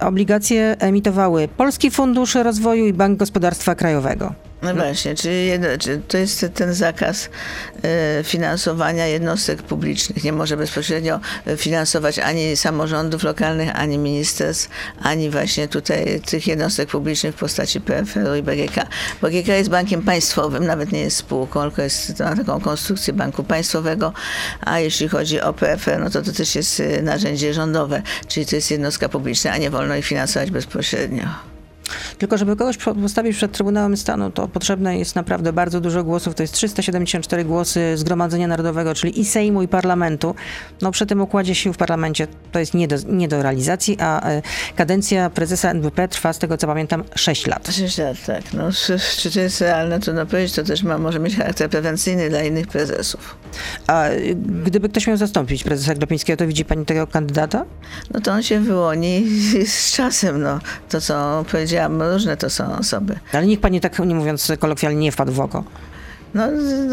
obligacje 0.00 0.76
emitowały 0.78 1.48
Polski 1.48 1.90
Fundusz 1.90 2.34
Rozwoju 2.34 2.86
i 2.86 2.92
Bank 2.92 3.18
Gospodarstwa 3.18 3.74
Krajowego. 3.74 4.51
No 4.62 4.74
właśnie, 4.74 5.14
czyli, 5.14 5.46
jedno, 5.46 5.68
to 6.08 6.18
jest 6.18 6.46
ten 6.54 6.74
zakaz 6.74 7.30
e, 7.82 8.24
finansowania 8.24 9.06
jednostek 9.06 9.62
publicznych. 9.62 10.24
Nie 10.24 10.32
może 10.32 10.56
bezpośrednio 10.56 11.20
finansować 11.56 12.18
ani 12.18 12.56
samorządów 12.56 13.22
lokalnych, 13.22 13.70
ani 13.74 13.98
ministerstw, 13.98 14.70
ani 15.02 15.30
właśnie 15.30 15.68
tutaj 15.68 16.20
tych 16.20 16.46
jednostek 16.46 16.88
publicznych 16.88 17.34
w 17.34 17.38
postaci 17.38 17.80
PFR-u 17.80 18.34
i 18.34 18.42
BGK. 18.42 18.86
BGK 19.22 19.48
jest 19.48 19.70
bankiem 19.70 20.02
państwowym, 20.02 20.66
nawet 20.66 20.92
nie 20.92 21.00
jest 21.00 21.16
spółką, 21.16 21.62
tylko 21.62 21.82
jest, 21.82 22.20
ma 22.20 22.36
taką 22.36 22.60
konstrukcję 22.60 23.12
banku 23.12 23.44
państwowego, 23.44 24.12
a 24.60 24.78
jeśli 24.78 25.08
chodzi 25.08 25.40
o 25.40 25.52
PFR, 25.52 26.00
no 26.00 26.10
to 26.10 26.22
to 26.22 26.32
też 26.32 26.54
jest 26.54 26.80
e, 26.80 27.02
narzędzie 27.02 27.54
rządowe, 27.54 28.02
czyli 28.28 28.46
to 28.46 28.56
jest 28.56 28.70
jednostka 28.70 29.08
publiczna, 29.08 29.52
a 29.52 29.58
nie 29.58 29.70
wolno 29.70 29.96
ich 29.96 30.06
finansować 30.06 30.50
bezpośrednio. 30.50 31.51
Tylko 32.22 32.38
żeby 32.38 32.56
kogoś 32.56 32.76
postawić 32.76 33.36
przed 33.36 33.52
Trybunałem 33.52 33.96
Stanu, 33.96 34.30
to 34.30 34.48
potrzebne 34.48 34.98
jest 34.98 35.16
naprawdę 35.16 35.52
bardzo 35.52 35.80
dużo 35.80 36.04
głosów. 36.04 36.34
To 36.34 36.42
jest 36.42 36.54
374 36.54 37.44
głosy 37.44 37.96
Zgromadzenia 37.96 38.46
Narodowego, 38.46 38.94
czyli 38.94 39.20
i 39.20 39.24
Sejmu, 39.24 39.62
i 39.62 39.68
Parlamentu. 39.68 40.34
No 40.82 40.90
przy 40.90 41.06
tym 41.06 41.20
układzie 41.20 41.54
sił 41.54 41.72
w 41.72 41.76
parlamencie 41.76 42.26
to 42.52 42.58
jest 42.58 42.74
nie 42.74 42.88
do, 42.88 42.96
nie 43.08 43.28
do 43.28 43.42
realizacji, 43.42 43.96
a 44.00 44.28
e, 44.30 44.42
kadencja 44.76 45.30
prezesa 45.30 45.70
NWP 45.70 46.08
trwa, 46.08 46.32
z 46.32 46.38
tego 46.38 46.56
co 46.56 46.66
pamiętam, 46.66 47.04
6 47.14 47.46
lat. 47.46 47.68
6 47.74 47.98
lat, 47.98 48.16
tak. 48.26 48.52
No, 48.52 48.70
czy 49.16 49.30
to 49.30 49.40
jest 49.40 49.60
realne, 49.60 50.00
trudno 50.00 50.26
powiedzieć. 50.26 50.54
To 50.54 50.62
też 50.62 50.82
ma, 50.82 50.98
może 50.98 51.18
mieć 51.18 51.36
charakter 51.36 51.70
prewencyjny 51.70 52.30
dla 52.30 52.42
innych 52.42 52.66
prezesów. 52.66 53.36
A 53.86 54.04
gdyby 54.64 54.88
ktoś 54.88 55.06
miał 55.06 55.16
zastąpić 55.16 55.64
prezesa 55.64 55.94
Glapińskiego, 55.94 56.36
to 56.36 56.46
widzi 56.46 56.64
pani 56.64 56.86
tego 56.86 57.06
kandydata? 57.06 57.64
No 58.14 58.20
to 58.20 58.32
on 58.32 58.42
się 58.42 58.60
wyłoni 58.60 59.26
z 59.66 59.92
czasem. 59.92 60.42
No. 60.42 60.60
To, 60.88 61.00
co 61.00 61.44
powiedziałam, 61.50 62.02
różne 62.12 62.36
to 62.36 62.50
są 62.50 62.78
osoby. 62.78 63.18
Ale 63.32 63.46
niech 63.46 63.60
pani 63.60 63.80
tak, 63.80 63.98
nie 63.98 64.14
mówiąc 64.14 64.52
kolokwialnie, 64.58 65.00
nie 65.00 65.12
wpadł 65.12 65.32
w 65.32 65.40
oko. 65.40 65.64
No, 66.34 66.48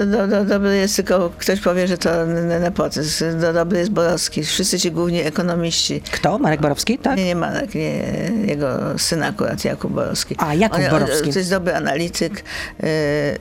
do, 0.05 0.27
do, 0.27 0.45
dobry 0.45 0.77
jest 0.77 0.95
tylko, 0.95 1.31
ktoś 1.37 1.59
powie, 1.59 1.87
że 1.87 1.97
to 1.97 2.25
nepotyzm. 2.59 3.39
Do, 3.39 3.53
dobry 3.53 3.79
jest 3.79 3.91
Borowski. 3.91 4.43
Wszyscy 4.43 4.79
ci 4.79 4.91
główni 4.91 5.19
ekonomiści. 5.19 6.01
Kto? 6.11 6.39
Marek 6.39 6.61
Borowski, 6.61 6.97
tak? 6.97 7.17
Nie, 7.17 7.25
nie 7.25 7.35
Marek, 7.35 7.75
nie. 7.75 8.03
Jego 8.45 8.99
syn 8.99 9.23
akurat, 9.23 9.65
Jakub 9.65 9.91
Borowski. 9.91 10.35
A, 10.37 10.53
Jakub 10.53 10.79
on, 10.79 10.89
Borowski. 10.89 11.33
To 11.33 11.39
jest 11.39 11.51
dobry 11.51 11.75
analityk. 11.75 12.43
E, 12.83 12.87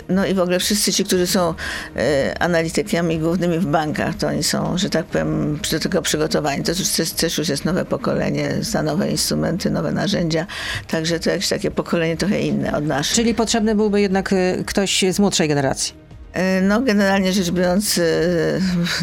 no 0.09 0.27
i 0.27 0.35
w 0.35 0.41
ogóle 0.41 0.59
wszyscy 0.59 0.93
ci, 0.93 1.05
którzy 1.05 1.27
są 1.27 1.55
e, 1.97 2.43
analitykami 2.43 3.19
głównymi 3.19 3.59
w 3.59 3.67
bankach, 3.67 4.15
to 4.15 4.29
oni 4.29 4.43
są, 4.43 4.79
że 4.79 4.91
tak 4.91 5.07
powiem, 5.07 5.59
do 5.73 5.81
tego 5.81 6.03
przygotowani. 6.03 6.63
To 6.63 6.73
już 6.73 6.89
też, 6.89 7.11
też 7.11 7.39
już 7.39 7.49
jest 7.49 7.65
nowe 7.65 7.85
pokolenie, 7.85 8.57
za 8.61 8.83
nowe 8.83 9.11
instrumenty, 9.11 9.71
nowe 9.71 9.93
narzędzia. 9.93 10.47
Także 10.89 11.21
to 11.21 11.31
jakieś 11.31 11.49
takie 11.49 11.71
pokolenie 11.71 12.17
trochę 12.17 12.41
inne 12.41 12.77
od 12.77 12.87
naszych. 12.87 13.17
Czyli 13.17 13.35
potrzebny 13.35 13.75
byłby 13.75 14.01
jednak 14.01 14.33
e, 14.33 14.65
ktoś 14.67 15.05
z 15.11 15.19
młodszej 15.19 15.49
generacji. 15.49 15.88
E, 16.33 16.61
no, 16.61 16.81
generalnie 16.81 17.33
rzecz 17.33 17.51
biorąc, 17.51 17.99
e, 17.99 18.03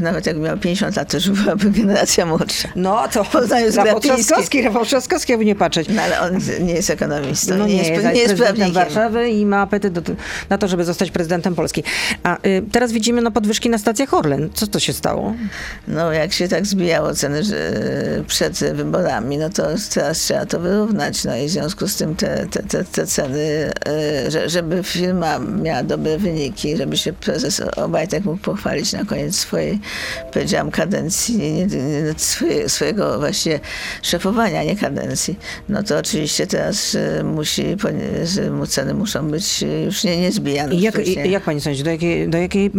nawet 0.02 0.26
jak 0.26 0.38
miał 0.38 0.58
50 0.58 0.96
lat, 0.96 1.12
to 1.12 1.18
już 1.18 1.30
byłaby 1.30 1.72
generacja 1.72 2.26
młodsza. 2.26 2.70
No, 2.76 3.08
to 3.14 3.26
Poznaju 3.26 3.72
Rafał 3.76 4.00
Trzaskowski, 4.00 4.62
Rafał 4.62 4.86
Trzaskowski, 4.86 5.32
jakby 5.32 5.46
nie 5.46 5.56
patrzeć. 5.56 5.88
No, 5.90 6.02
ale 6.02 6.22
on 6.22 6.40
nie 6.60 6.74
jest 6.74 6.90
ekonomistą, 6.90 7.58
no, 7.58 7.68
nie, 7.68 7.74
nie, 7.74 7.80
jest, 7.80 8.04
jest, 8.04 8.16
nie 8.16 8.22
jest 8.22 8.36
prawnikiem. 8.36 8.74
Warszawy 8.74 9.30
i 9.30 9.46
ma 9.46 9.62
apetyt 9.62 9.94
do, 9.94 10.02
na 10.50 10.58
to, 10.58 10.68
żeby 10.68 10.86
zostać 10.86 11.12
prezydentem 11.12 11.56
Polski. 11.56 11.84
A 12.24 12.38
y, 12.48 12.64
teraz 12.72 12.92
widzimy 12.92 13.22
no, 13.22 13.32
podwyżki 13.32 13.70
na 13.70 13.78
stacjach 13.78 14.14
Orlen. 14.14 14.50
Co 14.54 14.68
to 14.68 14.80
się 14.80 14.94
stało? 14.94 15.36
No, 15.88 16.14
jak 16.14 16.34
się 16.34 16.48
tak 16.48 16.66
zbijało 16.66 17.14
ceny 17.14 17.42
przed 18.28 18.60
wyborami, 18.74 19.38
no 19.38 19.50
to 19.50 19.64
teraz 19.94 20.20
trzeba 20.20 20.46
to 20.46 20.60
wyrównać. 20.60 21.24
No 21.24 21.36
i 21.36 21.48
w 21.48 21.50
związku 21.50 21.88
z 21.88 21.96
tym 21.96 22.16
te, 22.16 22.46
te, 22.46 22.64
te, 22.64 22.84
te 22.84 23.08
ceny, 23.08 23.72
y, 24.28 24.32
że, 24.32 24.50
żeby 24.50 24.84
firma 24.84 25.40
miała 25.40 25.84
dobre 25.84 26.18
wyniki, 26.18 26.78
żeby 26.78 26.98
się 26.98 27.15
prezes 27.22 27.60
Obajtek 27.60 28.26
mógł 28.26 28.38
pochwalić 28.38 28.94
na 28.94 29.06
koniec 29.06 29.36
swojej, 29.36 29.80
powiedziałam, 30.34 30.72
kadencji, 30.72 31.38
nie, 31.38 31.54
nie, 31.54 31.66
nie, 31.66 32.14
swoje, 32.18 32.70
swojego 32.70 33.20
właśnie 33.20 33.60
szefowania, 34.02 34.64
nie 34.64 34.76
kadencji, 34.76 35.40
no 35.70 35.84
to 35.84 35.98
oczywiście 35.98 36.48
teraz 36.48 36.98
musi, 37.24 37.64
mu 38.52 38.68
ceny 38.68 38.94
muszą 38.94 39.28
być 39.28 39.64
już 39.86 40.04
nie, 40.04 40.18
nie 40.18 40.32
zbijane. 40.32 40.76
Jak, 40.76 41.08
jak 41.26 41.44
pani 41.44 41.62
sądzi, 41.62 41.84
do, 41.84 41.90
jakiej, 41.90 42.30
do, 42.30 42.38
jakiej, 42.38 42.72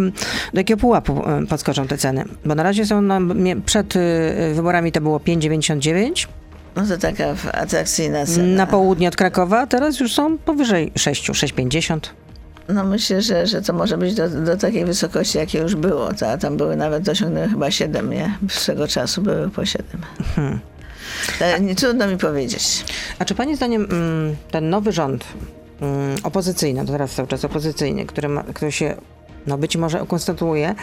do 0.55 0.61
jakiego 0.61 0.81
pułapu 0.81 1.23
e, 1.27 1.47
podskoczą 1.47 1.87
te 1.87 1.99
ceny? 1.99 2.25
Bo 2.45 2.55
na 2.55 2.63
razie 2.63 2.87
są, 2.87 3.01
no, 3.01 3.21
przed 3.67 3.97
y, 3.97 4.01
wyborami 4.55 4.93
to 4.93 5.01
było 5.01 5.19
5,99. 5.19 6.27
No 6.77 6.87
to 6.87 6.99
taka 6.99 7.25
atrakcyjna 7.53 8.27
cena. 8.27 8.57
Na 8.57 8.67
południe 8.67 9.09
od 9.09 9.17
Krakowa, 9.17 9.67
teraz 9.67 10.01
już 10.01 10.15
są 10.15 10.39
powyżej 10.39 10.93
6, 10.97 11.31
6,50. 11.31 11.99
No 12.69 12.85
myślę, 12.85 13.23
że, 13.23 13.47
że 13.47 13.63
to 13.63 13.73
może 13.73 13.99
być 13.99 14.15
do, 14.15 14.29
do 14.29 14.57
takiej 14.57 14.85
wysokości, 14.85 15.39
jakie 15.39 15.59
już 15.59 15.75
było. 15.75 16.15
Ta, 16.15 16.39
tam 16.39 16.57
były 16.57 16.77
nawet 16.77 17.09
osiągnęły 17.09 17.49
chyba 17.49 17.71
7, 17.71 18.11
nie? 18.11 18.39
Swego 18.49 18.89
czasu 18.89 19.23
były 19.23 19.51
po 19.51 19.67
7. 19.67 19.87
Hmm. 20.35 20.61
nie 21.61 21.75
trudno 21.75 22.07
mi 22.07 22.17
powiedzieć. 22.17 22.85
A 23.19 23.25
czy 23.25 23.35
pani 23.35 23.57
zdaniem 23.57 23.85
mm, 23.91 24.37
ten 24.51 24.71
nowy 24.71 24.93
rząd 24.93 25.25
mm, 25.81 26.17
opozycyjny, 26.23 26.87
to 26.87 26.93
teraz 26.93 27.15
cały 27.15 27.29
czas 27.29 27.45
opozycyjny, 27.45 28.07
który, 28.07 28.29
ma, 28.29 28.43
który 28.43 28.73
się 28.73 28.97
no 29.47 29.59
być 29.59 29.77
może 29.77 30.03
ukonstytuuje, 30.03 30.75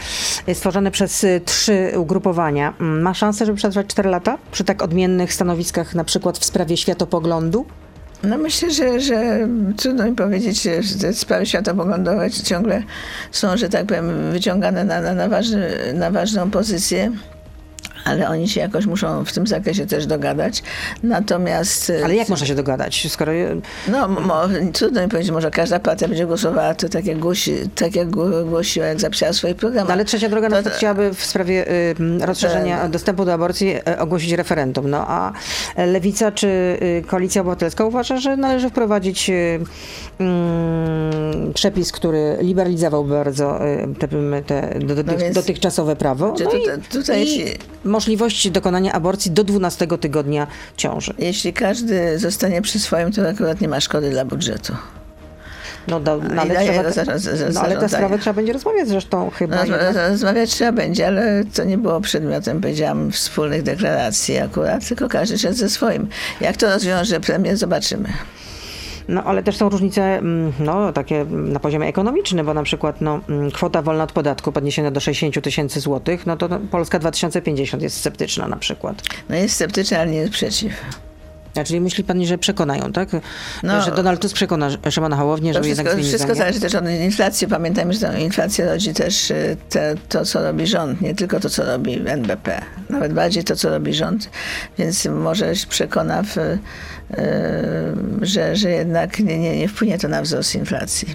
stworzony 0.54 0.92
przez 0.92 1.24
y, 1.24 1.42
trzy 1.46 1.94
ugrupowania, 1.98 2.74
mm, 2.80 3.02
ma 3.02 3.14
szansę, 3.14 3.46
żeby 3.46 3.58
przetrwać 3.58 3.88
4 3.88 4.10
lata 4.10 4.38
przy 4.52 4.64
tak 4.64 4.84
odmiennych 4.84 5.34
stanowiskach, 5.34 5.96
na 5.96 6.04
przykład 6.04 6.38
w 6.38 6.46
sprawie 6.46 6.78
światopoglądu? 6.78 7.66
No 8.24 8.38
myślę, 8.38 8.72
że, 8.72 9.00
że 9.00 9.48
trudno 9.78 10.06
mi 10.06 10.16
powiedzieć, 10.16 10.62
że 10.62 11.00
te 11.02 11.14
sprawy 11.14 11.46
światopoglądowe 11.46 12.32
ciągle 12.32 12.84
są, 13.32 13.58
że 13.58 13.70
tak 13.70 13.86
powiem, 13.86 14.32
wyciągane 14.32 14.84
na, 14.84 15.02
na, 15.02 15.14
na, 15.14 15.30
ważny, 15.30 15.94
na 15.94 16.12
ważną 16.12 16.52
pozycję 16.52 17.12
ale 18.06 18.30
oni 18.30 18.50
się 18.50 18.60
jakoś 18.60 18.86
muszą 18.86 19.26
w 19.26 19.34
tym 19.34 19.48
zakresie 19.48 19.86
też 19.86 20.06
dogadać. 20.06 20.64
Natomiast... 21.04 21.90
E, 21.90 22.06
ale 22.06 22.16
jak 22.16 22.30
można 22.30 22.48
się 22.48 22.56
dogadać, 22.56 23.08
skoro... 23.10 23.32
No, 23.88 24.08
mo, 24.08 24.42
trudno 24.74 25.02
mi 25.02 25.08
powiedzieć, 25.08 25.32
może 25.32 25.52
każda 25.52 25.80
partia 25.80 26.08
będzie 26.08 26.26
głosowała 26.26 26.76
to 26.76 26.90
tak 26.90 27.06
jak, 27.06 27.20
głosi, 27.20 27.56
tak 27.76 27.96
jak 27.96 28.10
głosiła, 28.46 28.86
jak 28.86 29.00
zapisała 29.00 29.34
swoje 29.34 29.56
programy. 29.56 29.88
No, 29.88 29.94
ale 29.94 30.06
trzecia 30.06 30.30
droga 30.30 30.50
to, 30.50 30.56
na 30.56 30.62
przykład 30.62 30.78
chciałaby 30.78 31.14
w 31.14 31.26
sprawie 31.26 31.72
y, 31.72 31.96
rozszerzenia 32.22 32.84
to, 32.84 32.90
dostępu 32.90 33.26
do 33.26 33.34
aborcji 33.34 33.76
y, 33.76 34.00
ogłosić 34.00 34.32
referendum. 34.32 34.90
No 34.90 35.06
a 35.08 35.34
Lewica 35.78 36.32
czy 36.32 36.48
y, 36.48 37.04
Koalicja 37.08 37.42
Obywatelska 37.42 37.86
uważa, 37.86 38.18
że 38.18 38.38
należy 38.38 38.70
wprowadzić 38.70 39.30
y, 39.30 39.60
mm, 40.20 41.54
przepis, 41.54 41.92
który 41.92 42.38
liberalizowałby 42.42 43.14
bardzo 43.14 43.68
y, 43.68 43.88
te, 44.00 44.08
te 44.44 44.80
do, 44.80 45.04
no 45.04 45.18
więc, 45.18 45.36
dotychczasowe 45.36 45.96
prawo. 45.96 46.28
No 46.28 46.34
tutaj, 46.34 46.62
tutaj 46.92 47.28
i, 47.28 47.46
możliwości 47.94 48.52
dokonania 48.52 48.94
aborcji 48.94 49.32
do 49.32 49.44
12 49.44 49.88
tygodnia 49.88 50.48
ciąży. 50.78 51.14
Jeśli 51.20 51.54
każdy 51.54 52.20
zostanie 52.20 52.62
przy 52.62 52.80
swoim, 52.80 53.12
to 53.12 53.30
akurat 53.30 53.62
nie 53.62 53.68
ma 53.68 53.80
szkody 53.80 54.10
dla 54.10 54.26
budżetu. 54.26 54.74
No, 55.88 56.00
do, 56.00 56.18
no, 56.18 56.42
ale, 56.42 56.56
trzeba, 56.92 57.14
no, 57.54 57.62
ale 57.62 57.78
ta 57.78 57.90
sprawa 57.90 58.18
trzeba 58.18 58.34
będzie 58.34 58.54
rozmawiać 58.54 58.88
zresztą 58.88 59.30
chyba. 59.30 59.66
No, 59.66 59.76
rozmawiać 60.10 60.50
trzeba 60.50 60.72
będzie, 60.72 61.08
ale 61.08 61.44
to 61.54 61.64
nie 61.64 61.78
było 61.78 62.02
przedmiotem, 62.02 62.62
powiedziałam, 62.62 63.12
wspólnych 63.12 63.64
deklaracji 63.64 64.38
akurat, 64.38 64.88
tylko 64.88 65.10
każdy 65.10 65.38
szedł 65.38 65.56
ze 65.56 65.70
swoim. 65.70 66.08
Jak 66.42 66.58
to 66.58 66.70
rozwiąże 66.74 67.20
premier, 67.20 67.58
zobaczymy. 67.58 68.10
No 69.08 69.24
ale 69.24 69.44
też 69.44 69.58
są 69.58 69.70
różnice 69.70 70.18
mm, 70.18 70.54
no, 70.60 70.94
takie 70.94 71.26
na 71.30 71.60
poziomie 71.60 71.88
ekonomicznym, 71.88 72.46
bo 72.46 72.54
na 72.54 72.64
przykład 72.64 73.02
no, 73.02 73.20
mm, 73.30 73.52
kwota 73.52 73.82
wolna 73.82 74.04
od 74.04 74.12
podatku 74.12 74.52
podniesiona 74.52 74.92
do 74.92 75.00
60 75.00 75.44
tysięcy 75.44 75.80
złotych, 75.80 76.26
no 76.26 76.38
to 76.38 76.50
Polska 76.72 77.00
2050 77.00 77.84
jest 77.84 77.98
sceptyczna 77.98 78.48
na 78.48 78.58
przykład. 78.58 79.02
No 79.30 79.36
jest 79.36 79.56
sceptyczna, 79.56 80.00
ale 80.00 80.12
nie 80.12 80.18
jest 80.18 80.34
przeciw. 80.34 80.74
A 81.56 81.64
czyli 81.64 81.82
myśli 81.82 82.04
pani, 82.04 82.28
że 82.28 82.38
przekonają, 82.38 82.92
tak? 82.92 83.10
No, 83.64 83.82
że 83.82 83.92
Donald 83.92 84.22
Tusk 84.22 84.36
przekona 84.36 84.70
Szymona 84.90 85.16
Hołownię, 85.16 85.54
żeby 85.54 85.66
wszystko, 85.66 85.90
jednak 85.90 86.06
Wszystko 86.06 86.36
zależy 86.36 86.60
też 86.60 86.76
od 86.76 86.90
inflacji. 86.90 87.48
Pamiętajmy, 87.48 87.94
że 87.94 88.22
inflacja 88.22 88.66
rodzi 88.66 88.94
też 88.94 89.32
y, 89.32 89.58
te, 89.70 89.96
to, 90.10 90.26
co 90.26 90.44
robi 90.44 90.68
rząd, 90.68 91.02
nie 91.02 91.16
tylko 91.16 91.40
to, 91.40 91.50
co 91.50 91.66
robi 91.66 92.02
NBP. 92.06 92.62
Nawet 92.90 93.14
bardziej 93.14 93.44
to, 93.44 93.56
co 93.56 93.70
robi 93.70 93.94
rząd. 93.94 94.30
Więc 94.78 95.06
może 95.06 95.54
przekona, 95.70 96.24
w, 96.24 96.36
że, 98.22 98.56
że 98.56 98.70
jednak 98.72 99.20
nie, 99.20 99.40
nie, 99.40 99.58
nie 99.58 99.68
wpłynie 99.68 99.98
to 99.98 100.08
na 100.08 100.22
wzrost 100.22 100.56
inflacji. 100.56 101.08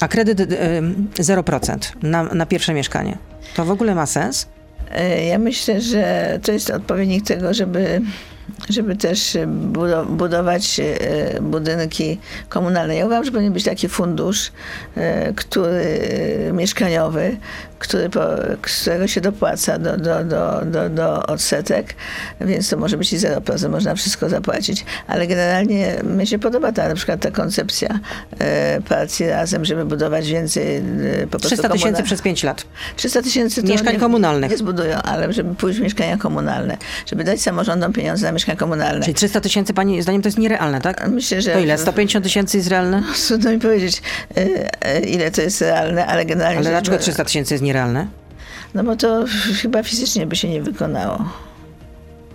A 0.00 0.08
kredyt 0.08 0.38
0% 0.40 1.76
y, 1.76 2.06
na, 2.08 2.22
na 2.22 2.46
pierwsze 2.46 2.74
mieszkanie, 2.74 3.18
to 3.54 3.64
w 3.64 3.70
ogóle 3.70 3.94
ma 3.94 4.06
sens? 4.06 4.48
Ja 5.28 5.38
myślę, 5.38 5.80
że 5.80 6.38
to 6.42 6.52
jest 6.52 6.70
odpowiednik 6.70 7.26
tego, 7.26 7.54
żeby 7.54 8.00
żeby 8.68 8.96
też 8.96 9.36
e, 9.36 9.46
budować 10.08 10.80
e, 10.80 11.40
budynki 11.40 12.18
komunalne. 12.48 12.96
Ja 12.96 13.06
uważam, 13.06 13.24
że 13.24 13.30
powinien 13.30 13.52
być 13.52 13.64
taki 13.64 13.88
fundusz, 13.88 14.52
e, 14.96 15.32
który 15.32 15.98
mieszkaniowy, 16.52 17.36
który, 17.78 18.10
którego 18.62 19.06
się 19.06 19.20
dopłaca 19.20 19.78
do, 19.78 19.96
do, 19.96 20.24
do, 20.24 20.60
do, 20.64 20.88
do 20.88 21.26
odsetek, 21.26 21.94
więc 22.40 22.68
to 22.68 22.76
może 22.76 22.96
być 22.96 23.12
i 23.12 23.18
0%, 23.18 23.68
można 23.68 23.94
wszystko 23.94 24.28
zapłacić, 24.28 24.84
ale 25.06 25.26
generalnie 25.26 25.96
mi 26.04 26.26
się 26.26 26.38
podoba 26.38 26.72
ta 26.72 26.88
na 26.88 26.94
przykład 26.94 27.20
ta 27.20 27.30
koncepcja 27.30 27.98
partii 28.88 29.28
razem, 29.28 29.64
żeby 29.64 29.84
budować 29.84 30.28
więcej 30.28 30.82
po 31.30 31.38
300 31.38 31.68
tysięcy 31.68 32.02
przez 32.02 32.22
5 32.22 32.42
lat. 32.42 32.64
300 32.96 33.22
tysięcy 33.22 33.62
mieszkań 33.62 33.94
nie, 33.94 34.00
komunalnych. 34.00 34.50
Nie 34.50 34.56
zbudują, 34.56 34.96
ale 34.96 35.32
żeby 35.32 35.54
pójść 35.54 35.78
w 35.78 35.82
mieszkania 35.82 36.16
komunalne, 36.16 36.76
żeby 37.06 37.24
dać 37.24 37.40
samorządom 37.40 37.92
pieniądze 37.92 38.26
na 38.26 38.32
komunalne. 38.44 39.00
Czyli 39.00 39.14
300 39.14 39.40
tysięcy 39.40 39.74
pani 39.74 40.02
zdaniem 40.02 40.22
to 40.22 40.28
jest 40.28 40.38
nierealne, 40.38 40.80
tak? 40.80 41.08
Myślę, 41.08 41.42
że... 41.42 41.52
To 41.52 41.58
ile? 41.58 41.78
150 41.78 42.24
tysięcy 42.24 42.56
jest 42.56 42.68
realne? 42.68 43.02
Trudno 43.26 43.50
mi 43.50 43.58
powiedzieć, 43.58 44.02
e, 44.36 44.68
e, 44.82 45.00
ile 45.00 45.30
to 45.30 45.42
jest 45.42 45.60
realne, 45.60 46.06
ale 46.06 46.24
generalnie... 46.24 46.58
Ale 46.58 46.70
dlaczego 46.70 46.98
300 46.98 47.24
tysięcy 47.24 47.54
jest 47.54 47.64
nierealne? 47.64 48.06
No 48.74 48.84
bo 48.84 48.96
to 48.96 49.24
chyba 49.62 49.82
fizycznie 49.82 50.26
by 50.26 50.36
się 50.36 50.48
nie 50.48 50.62
wykonało. 50.62 51.47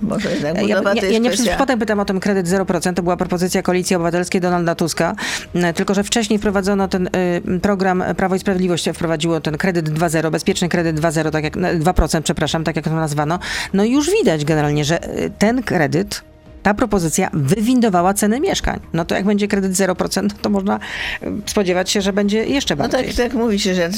Może 0.01 0.31
jednak 0.31 0.59
budowa 0.59 0.93
ja, 0.93 1.01
ja, 1.01 1.09
ja 1.09 1.19
nie 1.19 1.29
przez 1.29 1.47
przypadek 1.47 1.79
pytam 1.79 1.99
o 1.99 2.05
ten 2.05 2.19
kredyt 2.19 2.47
0%. 2.47 2.93
To 2.93 3.03
była 3.03 3.17
propozycja 3.17 3.61
Koalicji 3.61 3.95
Obywatelskiej 3.95 4.41
Donalda 4.41 4.75
Tuska. 4.75 5.15
E, 5.53 5.73
tylko, 5.73 5.93
że 5.93 6.03
wcześniej 6.03 6.39
wprowadzono 6.39 6.87
ten 6.87 7.07
y, 7.07 7.59
program 7.61 8.03
Prawo 8.17 8.35
i 8.35 8.39
Sprawiedliwość 8.39 8.89
wprowadziło 8.93 9.41
ten 9.41 9.57
kredyt 9.57 9.89
2.0, 9.89 10.31
bezpieczny 10.31 10.69
kredyt 10.69 10.99
2.0, 10.99 11.31
tak 11.31 11.43
jak 11.43 11.57
2%, 11.57 12.21
przepraszam, 12.21 12.63
tak 12.63 12.75
jak 12.75 12.85
to 12.85 12.91
nazwano. 12.91 13.39
No 13.73 13.83
i 13.83 13.91
już 13.91 14.11
widać 14.11 14.45
generalnie, 14.45 14.85
że 14.85 14.99
ten 15.39 15.63
kredyt 15.63 16.32
ta 16.63 16.73
propozycja 16.73 17.29
wywindowała 17.33 18.13
ceny 18.13 18.39
mieszkań. 18.39 18.79
No 18.93 19.05
to 19.05 19.15
jak 19.15 19.25
będzie 19.25 19.47
kredyt 19.47 19.71
0%, 19.71 20.29
to 20.41 20.49
można 20.49 20.79
e, 21.21 21.31
spodziewać 21.45 21.91
się, 21.91 22.01
że 22.01 22.13
będzie 22.13 22.45
jeszcze 22.45 22.75
bardziej. 22.75 23.01
No 23.01 23.07
tak, 23.07 23.15
tak 23.15 23.33
mówi 23.33 23.59
się, 23.59 23.75
że 23.75 23.89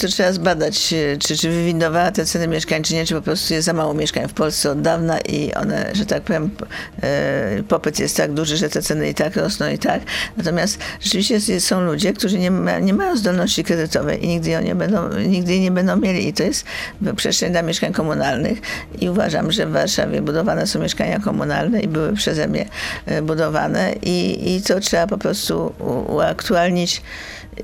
to 0.00 0.08
trzeba 0.08 0.32
zbadać, 0.32 0.88
czy, 1.18 1.36
czy 1.36 1.50
wywindowała 1.50 2.10
te 2.10 2.24
ceny 2.24 2.48
mieszkań, 2.48 2.82
czy 2.82 2.94
nie, 2.94 3.06
czy 3.06 3.14
po 3.14 3.22
prostu 3.22 3.54
jest 3.54 3.66
za 3.66 3.72
mało 3.72 3.94
mieszkań 3.94 4.28
w 4.28 4.32
Polsce 4.32 4.70
od 4.70 4.80
dawna 4.80 5.20
i 5.20 5.54
one, 5.54 5.90
że 5.92 6.06
tak 6.06 6.22
powiem, 6.22 6.50
e, 7.02 7.62
popyt 7.62 7.98
jest 7.98 8.16
tak 8.16 8.32
duży, 8.32 8.56
że 8.56 8.68
te 8.68 8.82
ceny 8.82 9.08
i 9.08 9.14
tak 9.14 9.36
rosną 9.36 9.68
i 9.68 9.78
tak. 9.78 10.02
Natomiast 10.36 10.78
rzeczywiście 11.00 11.60
są 11.60 11.80
ludzie, 11.80 12.12
którzy 12.12 12.38
nie, 12.38 12.50
ma, 12.50 12.78
nie 12.78 12.94
mają 12.94 13.16
zdolności 13.16 13.64
kredytowej 13.64 14.24
i 14.24 14.28
nigdy, 14.28 14.50
ją 14.50 14.62
nie 14.62 14.74
będą, 14.74 15.18
nigdy 15.18 15.52
jej 15.52 15.60
nie 15.60 15.70
będą 15.70 15.96
mieli. 15.96 16.28
I 16.28 16.32
to 16.32 16.42
jest 16.42 16.64
przestrzeń 17.16 17.52
dla 17.52 17.62
mieszkań 17.62 17.92
komunalnych 17.92 18.58
i 19.00 19.08
uważam, 19.08 19.52
że 19.52 19.66
w 19.66 19.72
Warszawie 19.72 20.22
budowane 20.22 20.66
są 20.66 20.80
mieszkania 20.80 21.20
komunalne 21.20 21.80
i 21.80 21.88
były 21.88 21.99
były 22.00 22.12
przeze 22.12 22.48
mnie 22.48 22.68
e, 23.06 23.22
budowane 23.22 23.92
i, 24.02 24.54
i 24.56 24.62
to 24.62 24.80
trzeba 24.80 25.06
po 25.06 25.18
prostu 25.18 25.74
uaktualnić 26.08 27.02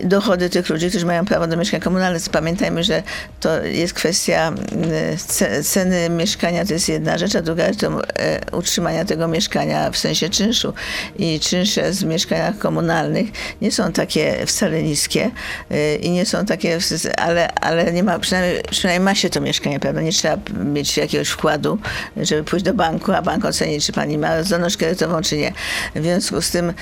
dochody 0.01 0.51
tych 0.51 0.69
ludzi, 0.69 0.89
którzy 0.89 1.07
mają 1.07 1.25
prawo 1.25 1.47
do 1.47 1.57
mieszkań 1.57 1.81
komunalnych. 1.81 2.23
Pamiętajmy, 2.33 2.85
że 2.85 3.03
to 3.41 3.63
jest 3.63 3.95
kwestia 3.95 4.49
mm, 4.49 5.65
ceny 5.65 6.11
mieszkania, 6.11 6.65
to 6.65 6.73
jest 6.73 6.89
jedna 6.89 7.19
rzecz, 7.19 7.37
a 7.37 7.43
druga 7.43 7.67
rzecz 7.67 7.77
to 7.77 8.01
e, 8.05 8.41
utrzymania 8.53 9.05
tego 9.05 9.29
mieszkania 9.29 9.91
w 9.91 9.99
sensie 9.99 10.29
czynszu. 10.29 10.73
I 11.17 11.41
czynsze 11.41 11.93
z 11.93 12.05
mieszkaniach 12.05 12.59
komunalnych 12.59 13.27
nie 13.61 13.73
są 13.73 13.93
takie 13.93 14.47
wcale 14.47 14.83
niskie 14.83 15.31
e, 15.71 15.97
i 15.97 16.11
nie 16.11 16.27
są 16.27 16.47
takie, 16.47 16.79
ale, 17.17 17.55
ale 17.55 17.93
nie 17.93 18.03
ma, 18.03 18.19
przynajmniej, 18.19 18.63
przynajmniej 18.71 19.05
ma 19.05 19.15
się 19.15 19.31
to 19.31 19.41
mieszkanie, 19.41 19.81
prawda? 19.81 20.01
Nie 20.01 20.13
trzeba 20.13 20.39
mieć 20.65 20.97
jakiegoś 20.97 21.29
wkładu, 21.29 21.79
żeby 22.17 22.45
pójść 22.45 22.65
do 22.65 22.75
banku, 22.75 23.13
a 23.13 23.23
bank 23.23 23.45
oceni, 23.45 23.81
czy 23.81 23.93
pani 23.93 24.19
ma 24.19 24.43
zdolność 24.43 24.77
kredytową, 24.77 25.23
czy 25.23 25.37
nie. 25.37 25.53
W 25.95 26.03
związku 26.03 26.43
z 26.43 26.51
tym 26.51 26.73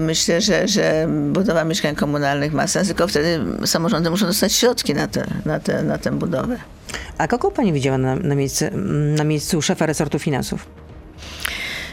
myślę, 0.00 0.40
że, 0.40 0.68
że 0.68 1.08
budowa 1.32 1.64
mieszkań 1.64 1.94
komunalnych 1.94 2.35
ma 2.52 2.66
sens, 2.66 2.88
tylko 2.88 3.08
wtedy 3.08 3.40
samorządy 3.66 4.10
muszą 4.10 4.26
dostać 4.26 4.52
środki 4.52 4.94
na, 4.94 5.08
te, 5.08 5.26
na, 5.44 5.60
te, 5.60 5.82
na 5.82 5.98
tę 5.98 6.10
budowę. 6.10 6.58
A 7.18 7.28
kogo 7.28 7.50
pani 7.50 7.72
widziała 7.72 7.98
na, 7.98 8.16
na, 8.16 8.34
miejscu, 8.34 8.64
na 9.16 9.24
miejscu 9.24 9.62
szefa 9.62 9.86
resortu 9.86 10.18
finansów? 10.18 10.66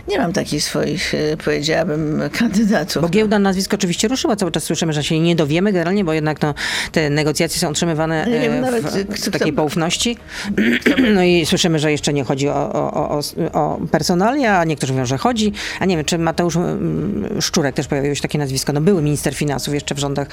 Nie 0.08 0.20
mam 0.20 0.34
takich 0.34 0.64
swoich, 0.64 1.14
e, 1.14 1.38
powiedziałabym, 1.38 2.22
kandydatów. 2.40 3.02
Bo 3.02 3.10
giełda 3.10 3.40
nazwisk 3.40 3.74
oczywiście 3.74 4.08
ruszyła, 4.08 4.36
cały 4.36 4.52
czas 4.52 4.64
słyszymy, 4.64 4.94
że 4.94 5.04
się 5.04 5.20
nie 5.20 5.36
dowiemy 5.36 5.72
generalnie, 5.72 6.04
bo 6.04 6.14
jednak 6.14 6.42
no, 6.42 6.54
te 6.92 7.10
negocjacje 7.10 7.60
są 7.60 7.70
utrzymywane 7.72 8.26
nie 8.30 8.40
wiem, 8.40 8.66
w, 8.82 9.20
w, 9.20 9.32
takiej 9.32 9.52
kto, 9.52 9.62
poufności. 9.62 10.18
No 11.14 11.24
i 11.24 11.46
słyszymy, 11.46 11.80
że 11.80 11.92
jeszcze 11.92 12.14
nie 12.14 12.24
chodzi 12.24 12.50
o, 12.50 12.74
o, 12.74 13.10
o, 13.10 13.22
o 13.54 13.80
personalia, 13.92 14.60
a 14.60 14.64
niektórzy 14.64 14.94
mówią, 14.94 15.06
że 15.06 15.18
chodzi. 15.18 15.54
A 15.80 15.86
nie 15.86 15.98
wiem, 15.98 16.06
czy 16.06 16.18
Mateusz 16.18 16.56
mm, 16.56 17.42
Szczurek 17.42 17.76
też 17.76 17.88
pojawiło 17.88 18.16
się 18.16 18.22
takie 18.22 18.38
nazwisko. 18.38 18.74
No 18.74 18.82
były 18.82 19.02
minister 19.02 19.36
finansów 19.36 19.74
jeszcze 19.74 19.96
w 19.96 20.00
rządach 20.00 20.28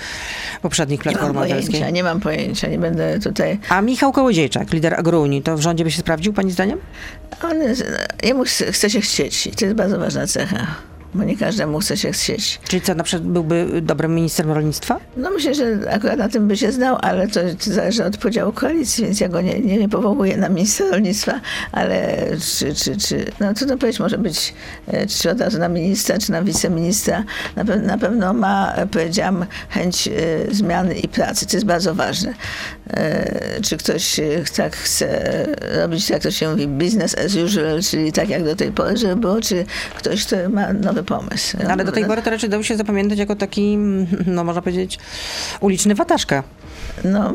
poprzednich 0.62 1.00
Platformy 1.00 1.30
Obywatelskiej. 1.30 1.92
Nie 1.92 2.02
mam 2.02 2.20
pojęcia, 2.20 2.68
nie 2.68 2.78
będę 2.78 3.20
tutaj... 3.20 3.58
A 3.68 3.80
Michał 3.80 4.12
Kołodziejczak, 4.12 4.72
lider 4.72 4.94
Agrounii, 4.94 5.42
to 5.42 5.56
w 5.56 5.60
rządzie 5.60 5.84
by 5.84 5.90
się 5.90 6.00
sprawdził, 6.00 6.32
pani 6.32 6.52
zdaniem? 6.52 6.78
On, 7.42 7.56
jemu 8.22 8.44
chce 8.72 8.90
się 8.90 9.00
chcieć 9.00 9.48
to 9.60 9.66
jest 9.66 9.76
bardzo 9.76 9.98
ważna 9.98 10.26
cecha 10.26 10.66
bo 11.14 11.24
nie 11.24 11.36
każdemu 11.36 11.78
chce 11.78 11.96
się 11.96 12.12
chcieć. 12.12 12.60
Czyli 12.68 12.82
co, 12.82 12.94
na 12.94 13.04
przykład 13.04 13.28
byłby 13.28 13.80
dobrym 13.82 14.14
ministrem 14.14 14.50
rolnictwa? 14.50 15.00
No 15.16 15.30
myślę, 15.30 15.54
że 15.54 15.78
akurat 15.90 16.18
na 16.18 16.28
tym 16.28 16.48
by 16.48 16.56
się 16.56 16.72
znał, 16.72 16.96
ale 17.00 17.28
to 17.28 17.40
zależy 17.60 18.04
od 18.04 18.16
podziału 18.16 18.52
koalicji, 18.52 19.04
więc 19.04 19.20
ja 19.20 19.28
go 19.28 19.40
nie, 19.40 19.60
nie, 19.60 19.78
nie 19.78 19.88
powołuję 19.88 20.36
na 20.36 20.48
ministra 20.48 20.86
rolnictwa, 20.90 21.40
ale 21.72 22.16
czy, 22.58 22.74
czy, 22.74 22.96
czy 22.96 23.24
no 23.40 23.54
trudno 23.54 23.78
powiedzieć, 23.78 24.00
może 24.00 24.18
być 24.18 24.54
e, 24.86 25.06
czy 25.06 25.30
od 25.30 25.40
razu 25.40 25.58
na 25.58 25.68
ministra, 25.68 26.18
czy 26.18 26.32
na 26.32 26.42
wiceministra. 26.42 27.24
Na, 27.56 27.64
pe 27.64 27.76
na 27.76 27.98
pewno 27.98 28.32
ma, 28.32 28.74
powiedziałam, 28.90 29.46
chęć 29.68 30.08
y, 30.08 30.48
zmiany 30.54 30.94
i 30.94 31.08
pracy, 31.08 31.46
to 31.46 31.56
jest 31.56 31.66
bardzo 31.66 31.94
ważne. 31.94 32.34
E, 32.90 33.60
czy 33.62 33.76
ktoś 33.76 34.20
tak 34.56 34.76
chce 34.76 35.46
robić, 35.58 36.10
jak 36.10 36.22
to 36.22 36.30
się 36.30 36.50
mówi, 36.50 36.68
business 36.68 37.18
as 37.18 37.34
usual, 37.34 37.82
czyli 37.82 38.12
tak 38.12 38.28
jak 38.28 38.44
do 38.44 38.56
tej 38.56 38.72
pory, 38.72 38.96
żeby 38.96 39.16
było, 39.16 39.40
czy 39.40 39.64
ktoś, 39.98 40.26
kto 40.26 40.36
ma 40.50 40.72
nowy 41.00 41.04
pomysł. 41.04 41.56
Ale 41.68 41.84
do 41.84 41.92
tej 41.92 42.04
pory 42.04 42.22
to 42.22 42.30
raczej 42.30 42.50
dał 42.50 42.64
się 42.64 42.76
zapamiętać 42.76 43.18
jako 43.18 43.36
taki, 43.36 43.76
no 44.26 44.44
można 44.44 44.62
powiedzieć, 44.62 44.98
uliczny 45.60 45.94
wataszka. 45.94 46.42
No, 47.04 47.34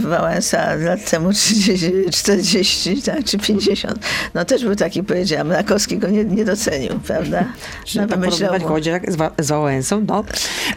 Wałęsa 0.00 0.74
lat 0.74 1.10
temu 1.10 1.32
30, 1.32 1.92
40 2.12 3.02
tak, 3.02 3.24
czy 3.24 3.38
50. 3.38 3.98
No 4.34 4.44
też 4.44 4.64
był 4.64 4.76
taki, 4.76 5.02
powiedziałam, 5.02 5.52
Rakowski 5.52 5.98
go 5.98 6.08
nie, 6.08 6.24
nie 6.24 6.44
docenił, 6.44 7.00
prawda? 7.06 7.44
No, 7.94 8.08
porównywać 8.08 8.62
Kołodziejczak 8.62 9.12
z, 9.12 9.16
z 9.38 9.48
Wałęsą, 9.48 10.04
no. 10.08 10.24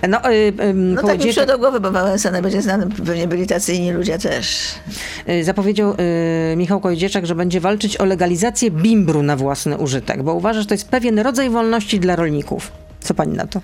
No, 0.09 0.31
y, 0.31 0.33
y, 0.33 0.73
no 0.73 1.01
tak 1.01 1.17
mi 1.17 1.23
przyszło 1.23 1.45
do 1.45 1.57
głowy, 1.57 1.79
bo 1.79 1.91
Wałęsa 1.91 2.31
najbardziej 2.31 2.61
znany, 2.61 2.87
pewnie 3.05 3.27
byli 3.27 3.47
tacy 3.47 3.73
inni 3.73 3.91
ludzie 3.91 4.19
też. 4.19 4.73
Y, 5.29 5.43
zapowiedział 5.43 5.93
y, 6.51 6.55
Michał 6.55 6.79
Kołodziejczak, 6.79 7.25
że 7.25 7.35
będzie 7.35 7.59
walczyć 7.59 7.97
o 7.97 8.05
legalizację 8.05 8.71
bimbru 8.71 9.23
na 9.23 9.35
własny 9.35 9.77
użytek, 9.77 10.23
bo 10.23 10.33
uważa, 10.33 10.61
że 10.61 10.67
to 10.67 10.73
jest 10.73 10.89
pewien 10.89 11.19
rodzaj 11.19 11.49
wolności 11.49 11.99
dla 11.99 12.15
rolników. 12.15 12.71
Co 12.99 13.13
pani 13.13 13.33
na 13.33 13.47
to? 13.47 13.61